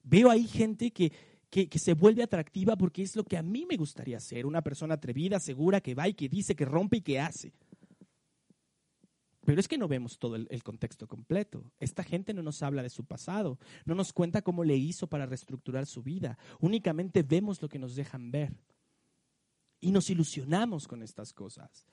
Veo 0.02 0.30
ahí 0.30 0.46
gente 0.46 0.90
que, 0.90 1.12
que, 1.48 1.66
que, 1.66 1.78
se 1.78 1.94
vuelve 1.94 2.22
atractiva 2.22 2.76
porque 2.76 3.02
es 3.02 3.16
lo 3.16 3.24
que 3.24 3.38
a 3.38 3.42
mí 3.42 3.64
me 3.66 3.78
gustaría 3.78 4.20
ser, 4.20 4.44
una 4.44 4.60
persona 4.60 4.94
atrevida, 4.94 5.40
segura, 5.40 5.80
que 5.80 5.94
va 5.94 6.08
y 6.08 6.14
que 6.14 6.28
dice, 6.28 6.54
que 6.54 6.66
rompe 6.66 6.98
y 6.98 7.00
que 7.00 7.20
hace. 7.20 7.54
Pero 9.44 9.60
es 9.60 9.68
que 9.68 9.78
no 9.78 9.88
vemos 9.88 10.18
todo 10.18 10.36
el, 10.36 10.62
contexto 10.62 11.06
completo. 11.06 11.70
Esta 11.78 12.02
gente 12.02 12.32
no 12.32 12.42
nos 12.42 12.62
habla 12.62 12.82
de 12.82 12.90
su 12.90 13.04
pasado, 13.04 13.58
no 13.84 13.94
nos 13.94 14.12
cuenta 14.12 14.42
cómo 14.42 14.64
le 14.64 14.76
hizo 14.76 15.06
para 15.06 15.26
reestructurar 15.26 15.86
su 15.86 16.02
vida. 16.02 16.38
Únicamente 16.60 17.22
vemos 17.22 17.60
lo 17.60 17.68
que 17.68 17.78
nos 17.78 17.94
dejan 17.94 18.30
ver. 18.30 18.56
Y 19.80 19.90
nos 19.90 20.08
ilusionamos 20.08 20.88
con 20.88 21.02
estas 21.02 21.32
cosas. 21.32 21.86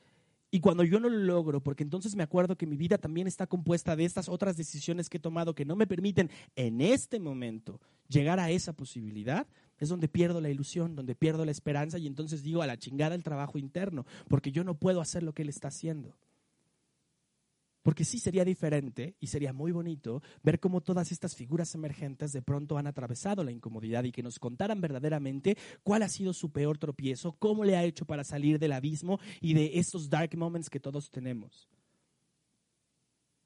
Y 0.54 0.60
cuando 0.60 0.84
yo 0.84 1.00
no 1.00 1.08
lo 1.08 1.18
logro, 1.18 1.64
porque 1.64 1.84
entonces 1.84 2.16
me 2.16 2.24
acuerdo 2.24 2.58
que 2.58 2.68
mi 2.68 2.76
vida 2.76 2.98
también 2.98 3.26
está 3.26 3.48
compuesta 3.48 3.96
de 3.96 4.04
estas 4.04 4.28
otras 4.28 4.58
decisiones 4.58 5.10
que 5.10 5.18
he 5.18 5.22
tomado 5.22 5.56
que 5.56 5.64
no 5.64 5.78
me 5.78 5.88
permiten 5.88 6.30
en 6.56 6.82
este 6.82 7.22
momento 7.22 7.80
llegar 8.10 8.38
a 8.40 8.52
esa 8.52 8.74
posibilidad, 8.74 9.48
es 9.78 9.88
donde 9.88 10.10
pierdo 10.10 10.42
la 10.42 10.50
ilusión, 10.50 10.94
donde 10.96 11.16
pierdo 11.16 11.46
la 11.46 11.52
esperanza 11.52 11.98
y 11.98 12.06
entonces 12.06 12.44
digo 12.44 12.62
a 12.62 12.68
la 12.68 12.78
chingada 12.78 13.16
el 13.16 13.24
trabajo 13.24 13.58
interno, 13.58 14.06
porque 14.28 14.52
yo 14.52 14.66
no 14.66 14.76
puedo 14.76 15.00
hacer 15.00 15.24
lo 15.24 15.34
que 15.34 15.44
él 15.44 15.50
está 15.50 15.70
haciendo. 15.70 16.18
Porque 17.84 18.06
sí 18.06 18.20
sería 18.20 18.46
diferente 18.46 19.16
y 19.20 19.28
sería 19.28 19.54
muy 19.54 19.72
bonito 19.72 20.22
ver 20.44 20.60
cómo 20.60 20.82
todas 20.82 21.12
estas 21.12 21.36
figuras 21.36 21.74
emergentes 21.74 22.32
de 22.32 22.42
pronto 22.42 22.78
han 22.78 22.86
atravesado 22.86 23.44
la 23.44 23.52
incomodidad 23.52 24.04
y 24.04 24.12
que 24.12 24.22
nos 24.22 24.38
contaran 24.38 24.82
verdaderamente 24.82 25.58
cuál 25.84 26.04
ha 26.04 26.10
sido 26.10 26.34
su 26.34 26.52
peor 26.52 26.78
tropiezo, 26.78 27.34
cómo 27.34 27.66
le 27.66 27.76
ha 27.76 27.84
hecho 27.84 28.06
para 28.06 28.24
salir 28.24 28.60
del 28.60 28.74
abismo 28.74 29.20
y 29.40 29.56
de 29.56 29.80
estos 29.80 30.10
dark 30.10 30.38
moments 30.38 30.70
que 30.70 30.80
todos 30.80 31.10
tenemos. 31.10 31.70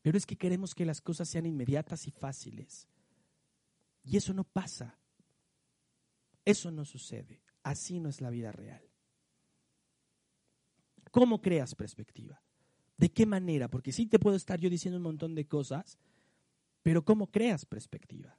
Pero 0.02 0.18
es 0.18 0.26
que 0.26 0.38
queremos 0.38 0.76
que 0.76 0.86
las 0.86 1.02
cosas 1.02 1.30
sean 1.30 1.46
inmediatas 1.46 2.06
y 2.08 2.12
fáciles. 2.12 2.88
Y 4.04 4.18
eso 4.18 4.34
no 4.34 4.44
pasa. 4.44 5.00
Eso 6.44 6.70
no 6.70 6.86
sucede. 6.86 7.42
Así 7.64 8.00
no 8.00 8.10
es 8.10 8.22
la 8.22 8.30
vida 8.30 8.52
real. 8.52 8.84
¿Cómo 11.10 11.42
creas 11.42 11.74
perspectiva? 11.74 12.45
¿De 12.98 13.10
qué 13.10 13.26
manera? 13.26 13.68
Porque 13.68 13.92
sí 13.92 14.06
te 14.06 14.20
puedo 14.20 14.36
estar 14.36 14.60
yo 14.60 14.70
diciendo 14.70 14.98
un 14.98 15.04
montón 15.04 15.36
de 15.36 15.46
cosas, 15.46 15.98
pero 16.82 17.04
¿cómo 17.04 17.28
creas 17.28 17.66
perspectiva? 17.66 18.38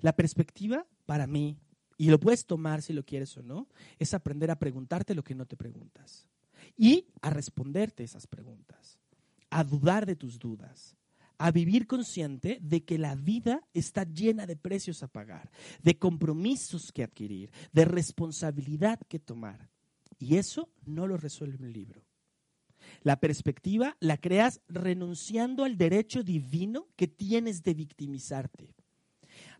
La 0.00 0.14
perspectiva, 0.14 0.86
para 1.06 1.26
mí, 1.26 1.58
y 1.98 2.08
lo 2.08 2.18
puedes 2.18 2.46
tomar 2.46 2.82
si 2.82 2.92
lo 2.92 3.04
quieres 3.04 3.36
o 3.36 3.42
no, 3.42 3.68
es 3.98 4.14
aprender 4.14 4.50
a 4.50 4.58
preguntarte 4.58 5.14
lo 5.14 5.22
que 5.22 5.34
no 5.34 5.46
te 5.46 5.56
preguntas 5.56 6.26
y 6.76 7.06
a 7.20 7.30
responderte 7.30 8.04
esas 8.04 8.26
preguntas, 8.26 8.98
a 9.50 9.64
dudar 9.64 10.06
de 10.06 10.16
tus 10.16 10.38
dudas, 10.38 10.96
a 11.36 11.50
vivir 11.50 11.86
consciente 11.86 12.58
de 12.62 12.84
que 12.84 12.98
la 12.98 13.14
vida 13.14 13.66
está 13.74 14.04
llena 14.04 14.46
de 14.46 14.56
precios 14.56 15.02
a 15.02 15.08
pagar, 15.08 15.50
de 15.82 15.98
compromisos 15.98 16.92
que 16.92 17.02
adquirir, 17.02 17.50
de 17.72 17.84
responsabilidad 17.84 19.00
que 19.08 19.18
tomar. 19.18 19.70
Y 20.18 20.36
eso 20.36 20.68
no 20.84 21.06
lo 21.06 21.16
resuelve 21.16 21.64
un 21.64 21.72
libro. 21.72 22.02
La 23.02 23.18
perspectiva 23.18 23.96
la 24.00 24.16
creas 24.16 24.60
renunciando 24.68 25.64
al 25.64 25.76
derecho 25.76 26.22
divino 26.22 26.88
que 26.96 27.08
tienes 27.08 27.62
de 27.62 27.74
victimizarte, 27.74 28.74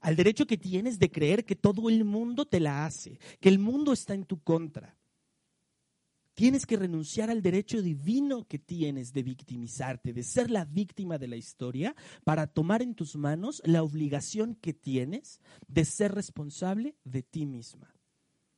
al 0.01 0.17
derecho 0.17 0.47
que 0.47 0.59
tienes 0.59 0.99
de 0.99 1.11
creer 1.11 1.45
que 1.45 1.57
todo 1.57 1.89
el 1.89 2.05
mundo 2.05 2.47
te 2.47 2.61
la 2.61 2.85
hace, 2.85 3.19
que 3.41 3.49
el 3.49 3.59
mundo 3.59 3.93
está 3.93 4.15
en 4.15 4.25
tu 4.25 4.41
contra. 4.41 4.97
Tienes 6.35 6.65
que 6.65 6.77
renunciar 6.77 7.29
al 7.29 7.43
derecho 7.43 7.83
divino 7.83 8.47
que 8.47 8.59
tienes 8.59 9.13
de 9.13 9.23
victimizarte, 9.23 10.15
de 10.15 10.23
ser 10.23 10.51
la 10.51 10.65
víctima 10.65 11.19
de 11.19 11.29
la 11.29 11.37
historia, 11.37 11.95
para 12.25 12.47
tomar 12.47 12.81
en 12.81 12.95
tus 12.95 13.15
manos 13.15 13.61
la 13.67 13.83
obligación 13.83 14.55
que 14.55 14.73
tienes 14.73 15.41
de 15.69 15.85
ser 15.85 16.15
responsable 16.15 16.97
de 17.05 17.23
ti 17.23 17.45
misma, 17.45 17.95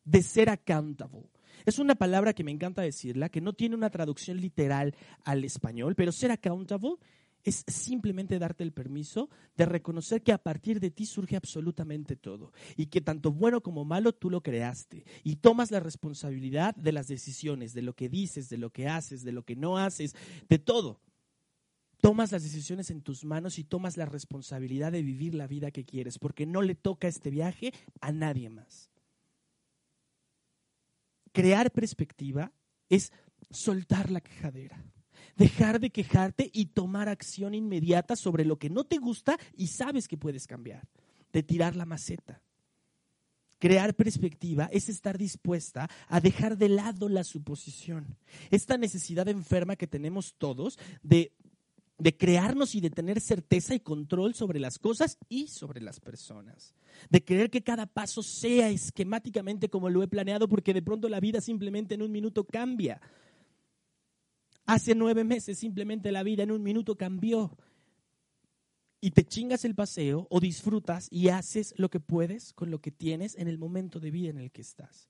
de 0.04 0.22
ser 0.22 0.48
accountable, 0.48 1.28
es 1.64 1.78
una 1.78 1.94
palabra 1.94 2.32
que 2.32 2.44
me 2.44 2.50
encanta 2.50 2.82
decirla, 2.82 3.28
que 3.28 3.40
no 3.40 3.52
tiene 3.52 3.76
una 3.76 3.90
traducción 3.90 4.40
literal 4.40 4.94
al 5.24 5.44
español, 5.44 5.94
pero 5.94 6.12
ser 6.12 6.30
accountable 6.30 6.96
es 7.44 7.64
simplemente 7.66 8.38
darte 8.38 8.62
el 8.62 8.72
permiso 8.72 9.28
de 9.56 9.66
reconocer 9.66 10.22
que 10.22 10.32
a 10.32 10.38
partir 10.38 10.80
de 10.80 10.90
ti 10.90 11.06
surge 11.06 11.36
absolutamente 11.36 12.16
todo 12.16 12.52
y 12.76 12.86
que 12.86 13.00
tanto 13.00 13.32
bueno 13.32 13.62
como 13.62 13.84
malo 13.84 14.12
tú 14.12 14.30
lo 14.30 14.42
creaste 14.42 15.04
y 15.24 15.36
tomas 15.36 15.70
la 15.70 15.80
responsabilidad 15.80 16.74
de 16.76 16.92
las 16.92 17.08
decisiones, 17.08 17.74
de 17.74 17.82
lo 17.82 17.94
que 17.94 18.08
dices, 18.08 18.48
de 18.48 18.58
lo 18.58 18.70
que 18.70 18.88
haces, 18.88 19.24
de 19.24 19.32
lo 19.32 19.44
que 19.44 19.56
no 19.56 19.78
haces, 19.78 20.14
de 20.48 20.58
todo. 20.58 21.00
Tomas 22.00 22.32
las 22.32 22.42
decisiones 22.42 22.90
en 22.90 23.00
tus 23.00 23.24
manos 23.24 23.58
y 23.58 23.64
tomas 23.64 23.96
la 23.96 24.06
responsabilidad 24.06 24.90
de 24.90 25.02
vivir 25.02 25.34
la 25.34 25.46
vida 25.46 25.70
que 25.70 25.84
quieres, 25.84 26.18
porque 26.18 26.46
no 26.46 26.62
le 26.62 26.74
toca 26.74 27.06
este 27.06 27.30
viaje 27.30 27.72
a 28.00 28.10
nadie 28.10 28.50
más 28.50 28.91
crear 31.32 31.70
perspectiva 31.70 32.52
es 32.88 33.12
soltar 33.50 34.10
la 34.10 34.20
quejadera, 34.20 34.84
dejar 35.36 35.80
de 35.80 35.90
quejarte 35.90 36.50
y 36.52 36.66
tomar 36.66 37.08
acción 37.08 37.54
inmediata 37.54 38.16
sobre 38.16 38.44
lo 38.44 38.58
que 38.58 38.70
no 38.70 38.84
te 38.84 38.98
gusta 38.98 39.38
y 39.56 39.68
sabes 39.68 40.08
que 40.08 40.16
puedes 40.16 40.46
cambiar, 40.46 40.86
de 41.32 41.42
tirar 41.42 41.74
la 41.76 41.86
maceta. 41.86 42.42
Crear 43.58 43.94
perspectiva 43.94 44.68
es 44.72 44.88
estar 44.88 45.16
dispuesta 45.16 45.88
a 46.08 46.20
dejar 46.20 46.58
de 46.58 46.68
lado 46.68 47.08
la 47.08 47.22
suposición, 47.22 48.18
esta 48.50 48.76
necesidad 48.76 49.28
enferma 49.28 49.76
que 49.76 49.86
tenemos 49.86 50.34
todos 50.36 50.78
de 51.02 51.32
de 52.02 52.16
crearnos 52.16 52.74
y 52.74 52.80
de 52.80 52.90
tener 52.90 53.20
certeza 53.20 53.76
y 53.76 53.80
control 53.80 54.34
sobre 54.34 54.58
las 54.58 54.80
cosas 54.80 55.18
y 55.28 55.46
sobre 55.46 55.80
las 55.80 56.00
personas. 56.00 56.74
De 57.10 57.24
creer 57.24 57.48
que 57.48 57.62
cada 57.62 57.86
paso 57.86 58.24
sea 58.24 58.70
esquemáticamente 58.70 59.68
como 59.68 59.88
lo 59.88 60.02
he 60.02 60.08
planeado 60.08 60.48
porque 60.48 60.74
de 60.74 60.82
pronto 60.82 61.08
la 61.08 61.20
vida 61.20 61.40
simplemente 61.40 61.94
en 61.94 62.02
un 62.02 62.10
minuto 62.10 62.42
cambia. 62.42 63.00
Hace 64.66 64.96
nueve 64.96 65.22
meses 65.22 65.58
simplemente 65.58 66.10
la 66.10 66.24
vida 66.24 66.42
en 66.42 66.50
un 66.50 66.64
minuto 66.64 66.96
cambió. 66.96 67.56
Y 69.00 69.12
te 69.12 69.22
chingas 69.24 69.64
el 69.64 69.76
paseo 69.76 70.26
o 70.28 70.40
disfrutas 70.40 71.06
y 71.08 71.28
haces 71.28 71.72
lo 71.76 71.88
que 71.88 72.00
puedes 72.00 72.52
con 72.52 72.72
lo 72.72 72.80
que 72.80 72.90
tienes 72.90 73.36
en 73.36 73.46
el 73.46 73.58
momento 73.58 74.00
de 74.00 74.10
vida 74.10 74.30
en 74.30 74.38
el 74.38 74.50
que 74.50 74.62
estás. 74.62 75.08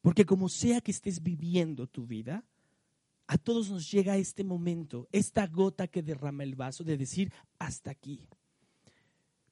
Porque 0.00 0.24
como 0.24 0.48
sea 0.48 0.80
que 0.80 0.92
estés 0.92 1.22
viviendo 1.22 1.86
tu 1.86 2.06
vida, 2.06 2.46
a 3.26 3.38
todos 3.38 3.70
nos 3.70 3.90
llega 3.90 4.16
este 4.16 4.44
momento, 4.44 5.08
esta 5.12 5.46
gota 5.46 5.86
que 5.88 6.02
derrama 6.02 6.42
el 6.42 6.54
vaso 6.54 6.84
de 6.84 6.96
decir, 6.96 7.32
hasta 7.58 7.90
aquí. 7.90 8.28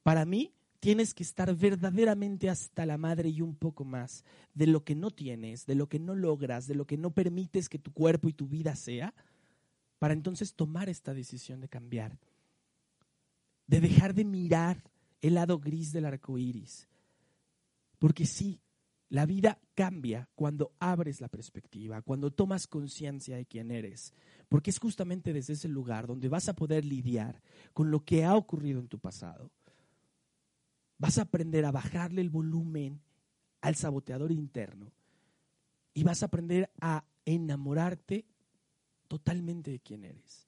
Para 0.02 0.24
mí, 0.24 0.52
tienes 0.80 1.14
que 1.14 1.22
estar 1.22 1.54
verdaderamente 1.54 2.48
hasta 2.48 2.86
la 2.86 2.98
madre 2.98 3.28
y 3.28 3.42
un 3.42 3.54
poco 3.54 3.84
más 3.84 4.24
de 4.54 4.66
lo 4.66 4.82
que 4.82 4.94
no 4.94 5.10
tienes, 5.10 5.66
de 5.66 5.74
lo 5.74 5.88
que 5.88 5.98
no 5.98 6.14
logras, 6.14 6.66
de 6.66 6.74
lo 6.74 6.86
que 6.86 6.96
no 6.96 7.10
permites 7.12 7.68
que 7.68 7.78
tu 7.78 7.92
cuerpo 7.92 8.28
y 8.28 8.32
tu 8.32 8.48
vida 8.48 8.74
sea, 8.74 9.14
para 9.98 10.14
entonces 10.14 10.54
tomar 10.54 10.88
esta 10.88 11.12
decisión 11.12 11.60
de 11.60 11.68
cambiar, 11.68 12.18
de 13.66 13.80
dejar 13.80 14.14
de 14.14 14.24
mirar 14.24 14.82
el 15.20 15.34
lado 15.34 15.58
gris 15.58 15.92
del 15.92 16.06
arco 16.06 16.38
iris. 16.38 16.88
Porque 17.98 18.24
sí, 18.24 18.58
la 19.10 19.26
vida 19.26 19.58
cambia 19.74 20.28
cuando 20.36 20.72
abres 20.78 21.20
la 21.20 21.28
perspectiva, 21.28 22.00
cuando 22.00 22.30
tomas 22.30 22.68
conciencia 22.68 23.36
de 23.36 23.44
quién 23.44 23.72
eres, 23.72 24.14
porque 24.48 24.70
es 24.70 24.78
justamente 24.78 25.32
desde 25.32 25.54
ese 25.54 25.68
lugar 25.68 26.06
donde 26.06 26.28
vas 26.28 26.48
a 26.48 26.54
poder 26.54 26.84
lidiar 26.84 27.42
con 27.72 27.90
lo 27.90 28.04
que 28.04 28.24
ha 28.24 28.36
ocurrido 28.36 28.78
en 28.78 28.86
tu 28.86 29.00
pasado. 29.00 29.50
Vas 30.96 31.18
a 31.18 31.22
aprender 31.22 31.64
a 31.64 31.72
bajarle 31.72 32.20
el 32.20 32.30
volumen 32.30 33.00
al 33.60 33.74
saboteador 33.74 34.30
interno 34.30 34.92
y 35.92 36.04
vas 36.04 36.22
a 36.22 36.26
aprender 36.26 36.70
a 36.80 37.04
enamorarte 37.24 38.24
totalmente 39.08 39.72
de 39.72 39.80
quién 39.80 40.04
eres, 40.04 40.46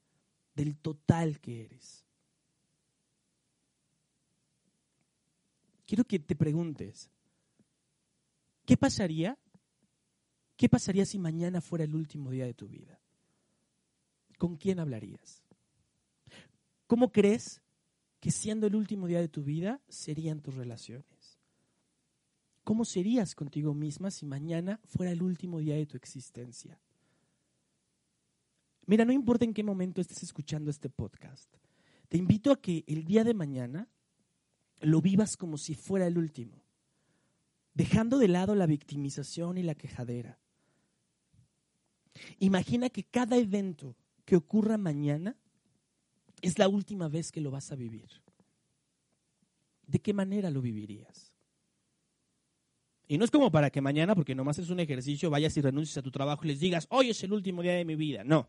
del 0.54 0.76
total 0.76 1.40
que 1.40 1.64
eres. 1.64 2.04
Quiero 5.84 6.04
que 6.04 6.20
te 6.20 6.36
preguntes, 6.36 7.10
¿Qué 8.64 8.76
pasaría? 8.76 9.38
¿Qué 10.56 10.68
pasaría 10.68 11.04
si 11.04 11.18
mañana 11.18 11.60
fuera 11.60 11.84
el 11.84 11.94
último 11.94 12.30
día 12.30 12.46
de 12.46 12.54
tu 12.54 12.68
vida? 12.68 13.00
¿Con 14.38 14.56
quién 14.56 14.78
hablarías? 14.78 15.42
¿Cómo 16.86 17.10
crees 17.10 17.60
que 18.20 18.30
siendo 18.30 18.66
el 18.66 18.76
último 18.76 19.06
día 19.06 19.20
de 19.20 19.28
tu 19.28 19.42
vida 19.42 19.80
serían 19.88 20.40
tus 20.40 20.54
relaciones? 20.54 21.38
¿Cómo 22.64 22.84
serías 22.84 23.34
contigo 23.34 23.74
misma 23.74 24.12
si 24.12 24.24
mañana 24.24 24.78
fuera 24.84 25.10
el 25.10 25.22
último 25.22 25.58
día 25.58 25.74
de 25.74 25.86
tu 25.86 25.96
existencia? 25.96 26.78
Mira, 28.86 29.04
no 29.04 29.12
importa 29.12 29.44
en 29.44 29.54
qué 29.54 29.64
momento 29.64 30.00
estés 30.00 30.22
escuchando 30.22 30.70
este 30.70 30.88
podcast, 30.88 31.52
te 32.08 32.18
invito 32.18 32.52
a 32.52 32.60
que 32.60 32.84
el 32.86 33.04
día 33.04 33.24
de 33.24 33.34
mañana 33.34 33.88
lo 34.80 35.00
vivas 35.00 35.36
como 35.36 35.56
si 35.56 35.74
fuera 35.74 36.06
el 36.06 36.18
último 36.18 36.61
dejando 37.74 38.18
de 38.18 38.28
lado 38.28 38.54
la 38.54 38.66
victimización 38.66 39.58
y 39.58 39.62
la 39.62 39.74
quejadera. 39.74 40.38
Imagina 42.38 42.90
que 42.90 43.04
cada 43.04 43.36
evento 43.36 43.96
que 44.24 44.36
ocurra 44.36 44.76
mañana 44.76 45.36
es 46.42 46.58
la 46.58 46.68
última 46.68 47.08
vez 47.08 47.32
que 47.32 47.40
lo 47.40 47.50
vas 47.50 47.72
a 47.72 47.76
vivir. 47.76 48.08
¿De 49.86 50.00
qué 50.00 50.12
manera 50.12 50.50
lo 50.50 50.60
vivirías? 50.60 51.32
Y 53.08 53.18
no 53.18 53.24
es 53.24 53.30
como 53.30 53.50
para 53.50 53.70
que 53.70 53.80
mañana, 53.80 54.14
porque 54.14 54.34
nomás 54.34 54.58
es 54.58 54.70
un 54.70 54.80
ejercicio, 54.80 55.30
vayas 55.30 55.56
y 55.56 55.60
renuncies 55.60 55.98
a 55.98 56.02
tu 56.02 56.10
trabajo 56.10 56.44
y 56.44 56.48
les 56.48 56.60
digas, 56.60 56.86
hoy 56.90 57.10
es 57.10 57.22
el 57.22 57.32
último 57.32 57.62
día 57.62 57.74
de 57.74 57.84
mi 57.84 57.94
vida. 57.94 58.24
No. 58.24 58.48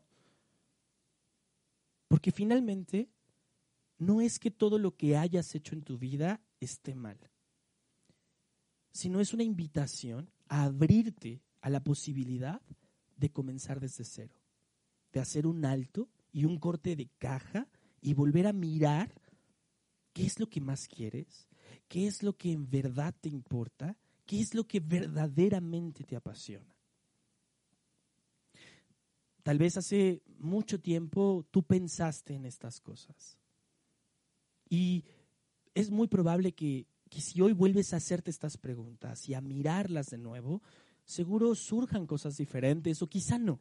Porque 2.07 2.31
finalmente 2.31 3.09
no 3.97 4.21
es 4.21 4.39
que 4.39 4.51
todo 4.51 4.77
lo 4.77 4.95
que 4.95 5.17
hayas 5.17 5.53
hecho 5.55 5.75
en 5.75 5.81
tu 5.81 5.97
vida 5.97 6.41
esté 6.59 6.95
mal 6.95 7.17
sino 8.93 9.19
es 9.19 9.34
una 9.34 9.43
invitación 9.43 10.29
a 10.47 10.63
abrirte 10.63 11.41
a 11.62 11.69
la 11.69 11.84
posibilidad 11.84 12.62
de 13.17 13.32
comenzar 13.32 13.79
desde 13.79 14.06
cero, 14.06 14.39
de 15.12 15.19
hacer 15.19 15.47
un 15.47 15.65
alto 15.65 16.10
y 16.32 16.45
un 16.45 16.60
corte 16.60 16.95
de 16.95 17.10
caja 17.17 17.67
y 18.01 18.13
volver 18.13 18.47
a 18.47 18.53
mirar 18.53 19.12
qué 20.13 20.25
es 20.25 20.39
lo 20.39 20.47
que 20.47 20.62
más 20.62 20.88
quieres, 20.88 21.47
qué 21.88 22.08
es 22.08 22.21
lo 22.21 22.38
que 22.38 22.51
en 22.51 22.69
verdad 22.69 23.15
te 23.19 23.29
importa, 23.29 23.97
qué 24.25 24.39
es 24.39 24.53
lo 24.53 24.67
que 24.67 24.79
verdaderamente 24.79 26.03
te 26.03 26.15
apasiona. 26.15 26.75
Tal 29.41 29.58
vez 29.58 29.75
hace 29.75 30.21
mucho 30.38 30.79
tiempo 30.79 31.45
tú 31.51 31.63
pensaste 31.63 32.36
en 32.36 32.45
estas 32.45 32.79
cosas 32.79 33.38
y 34.69 35.03
es 35.73 35.89
muy 35.91 36.08
probable 36.08 36.53
que 36.53 36.88
que 37.13 37.21
si 37.21 37.41
hoy 37.41 37.54
vuelves 37.54 37.93
a 37.93 37.97
hacerte 37.97 38.32
estas 38.32 38.58
preguntas 38.58 39.30
y 39.30 39.34
a 39.34 39.41
mirarlas 39.41 40.08
de 40.08 40.17
nuevo, 40.17 40.63
seguro 41.06 41.54
surjan 41.54 42.08
cosas 42.08 42.38
diferentes 42.38 43.02
o 43.02 43.08
quizá 43.08 43.38
no. 43.38 43.60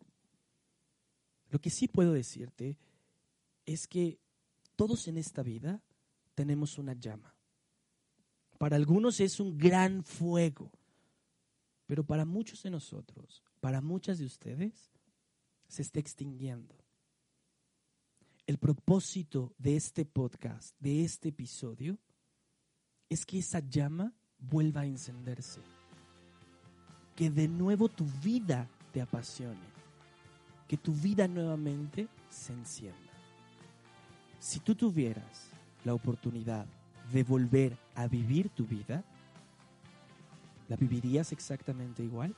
Lo 1.51 1.61
que 1.61 1.69
sí 1.69 1.87
puedo 1.87 2.13
decirte 2.13 2.79
es 3.67 3.87
que 3.87 4.19
todos 4.75 5.07
en 5.09 5.19
esta 5.19 5.43
vida 5.43 5.83
tenemos 6.35 6.79
una 6.79 6.95
llama. 6.95 7.35
Para 8.57 8.77
algunos 8.77 9.21
es 9.21 9.39
un 9.39 9.59
gran 9.59 10.03
fuego, 10.03 10.73
pero 11.87 12.05
para 12.05 12.25
muchos 12.25 12.63
de 12.63 12.71
nosotros 12.71 13.43
para 13.63 13.81
muchas 13.81 14.19
de 14.19 14.25
ustedes 14.25 14.91
se 15.69 15.83
está 15.83 16.01
extinguiendo. 16.01 16.75
El 18.45 18.59
propósito 18.59 19.55
de 19.57 19.77
este 19.77 20.05
podcast, 20.05 20.75
de 20.81 21.05
este 21.05 21.29
episodio, 21.29 22.01
es 23.13 23.27
que 23.27 23.39
esa 23.39 23.61
llama 23.61 24.13
vuelva 24.39 24.83
a 24.83 24.87
encenderse. 24.87 25.61
Que 27.15 27.31
de 27.31 27.47
nuevo 27.47 27.89
tu 27.89 28.07
vida 28.23 28.67
te 28.93 29.03
apasione. 29.03 29.73
Que 30.67 30.77
tu 30.77 30.93
vida 30.93 31.29
nuevamente 31.29 32.09
se 32.31 32.53
encienda. 32.53 32.99
Si 34.39 34.61
tú 34.61 34.75
tuvieras 34.75 35.51
la 35.85 35.95
oportunidad 35.95 36.67
de 37.13 37.23
volver 37.23 37.77
a 37.95 38.07
vivir 38.07 38.49
tu 38.49 38.65
vida, 38.65 39.05
¿la 40.69 40.77
vivirías 40.77 41.33
exactamente 41.33 42.03
igual? 42.03 42.35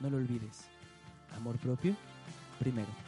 No 0.00 0.10
lo 0.10 0.16
olvides. 0.16 0.64
Amor 1.36 1.56
propio, 1.58 1.94
primero. 2.58 3.03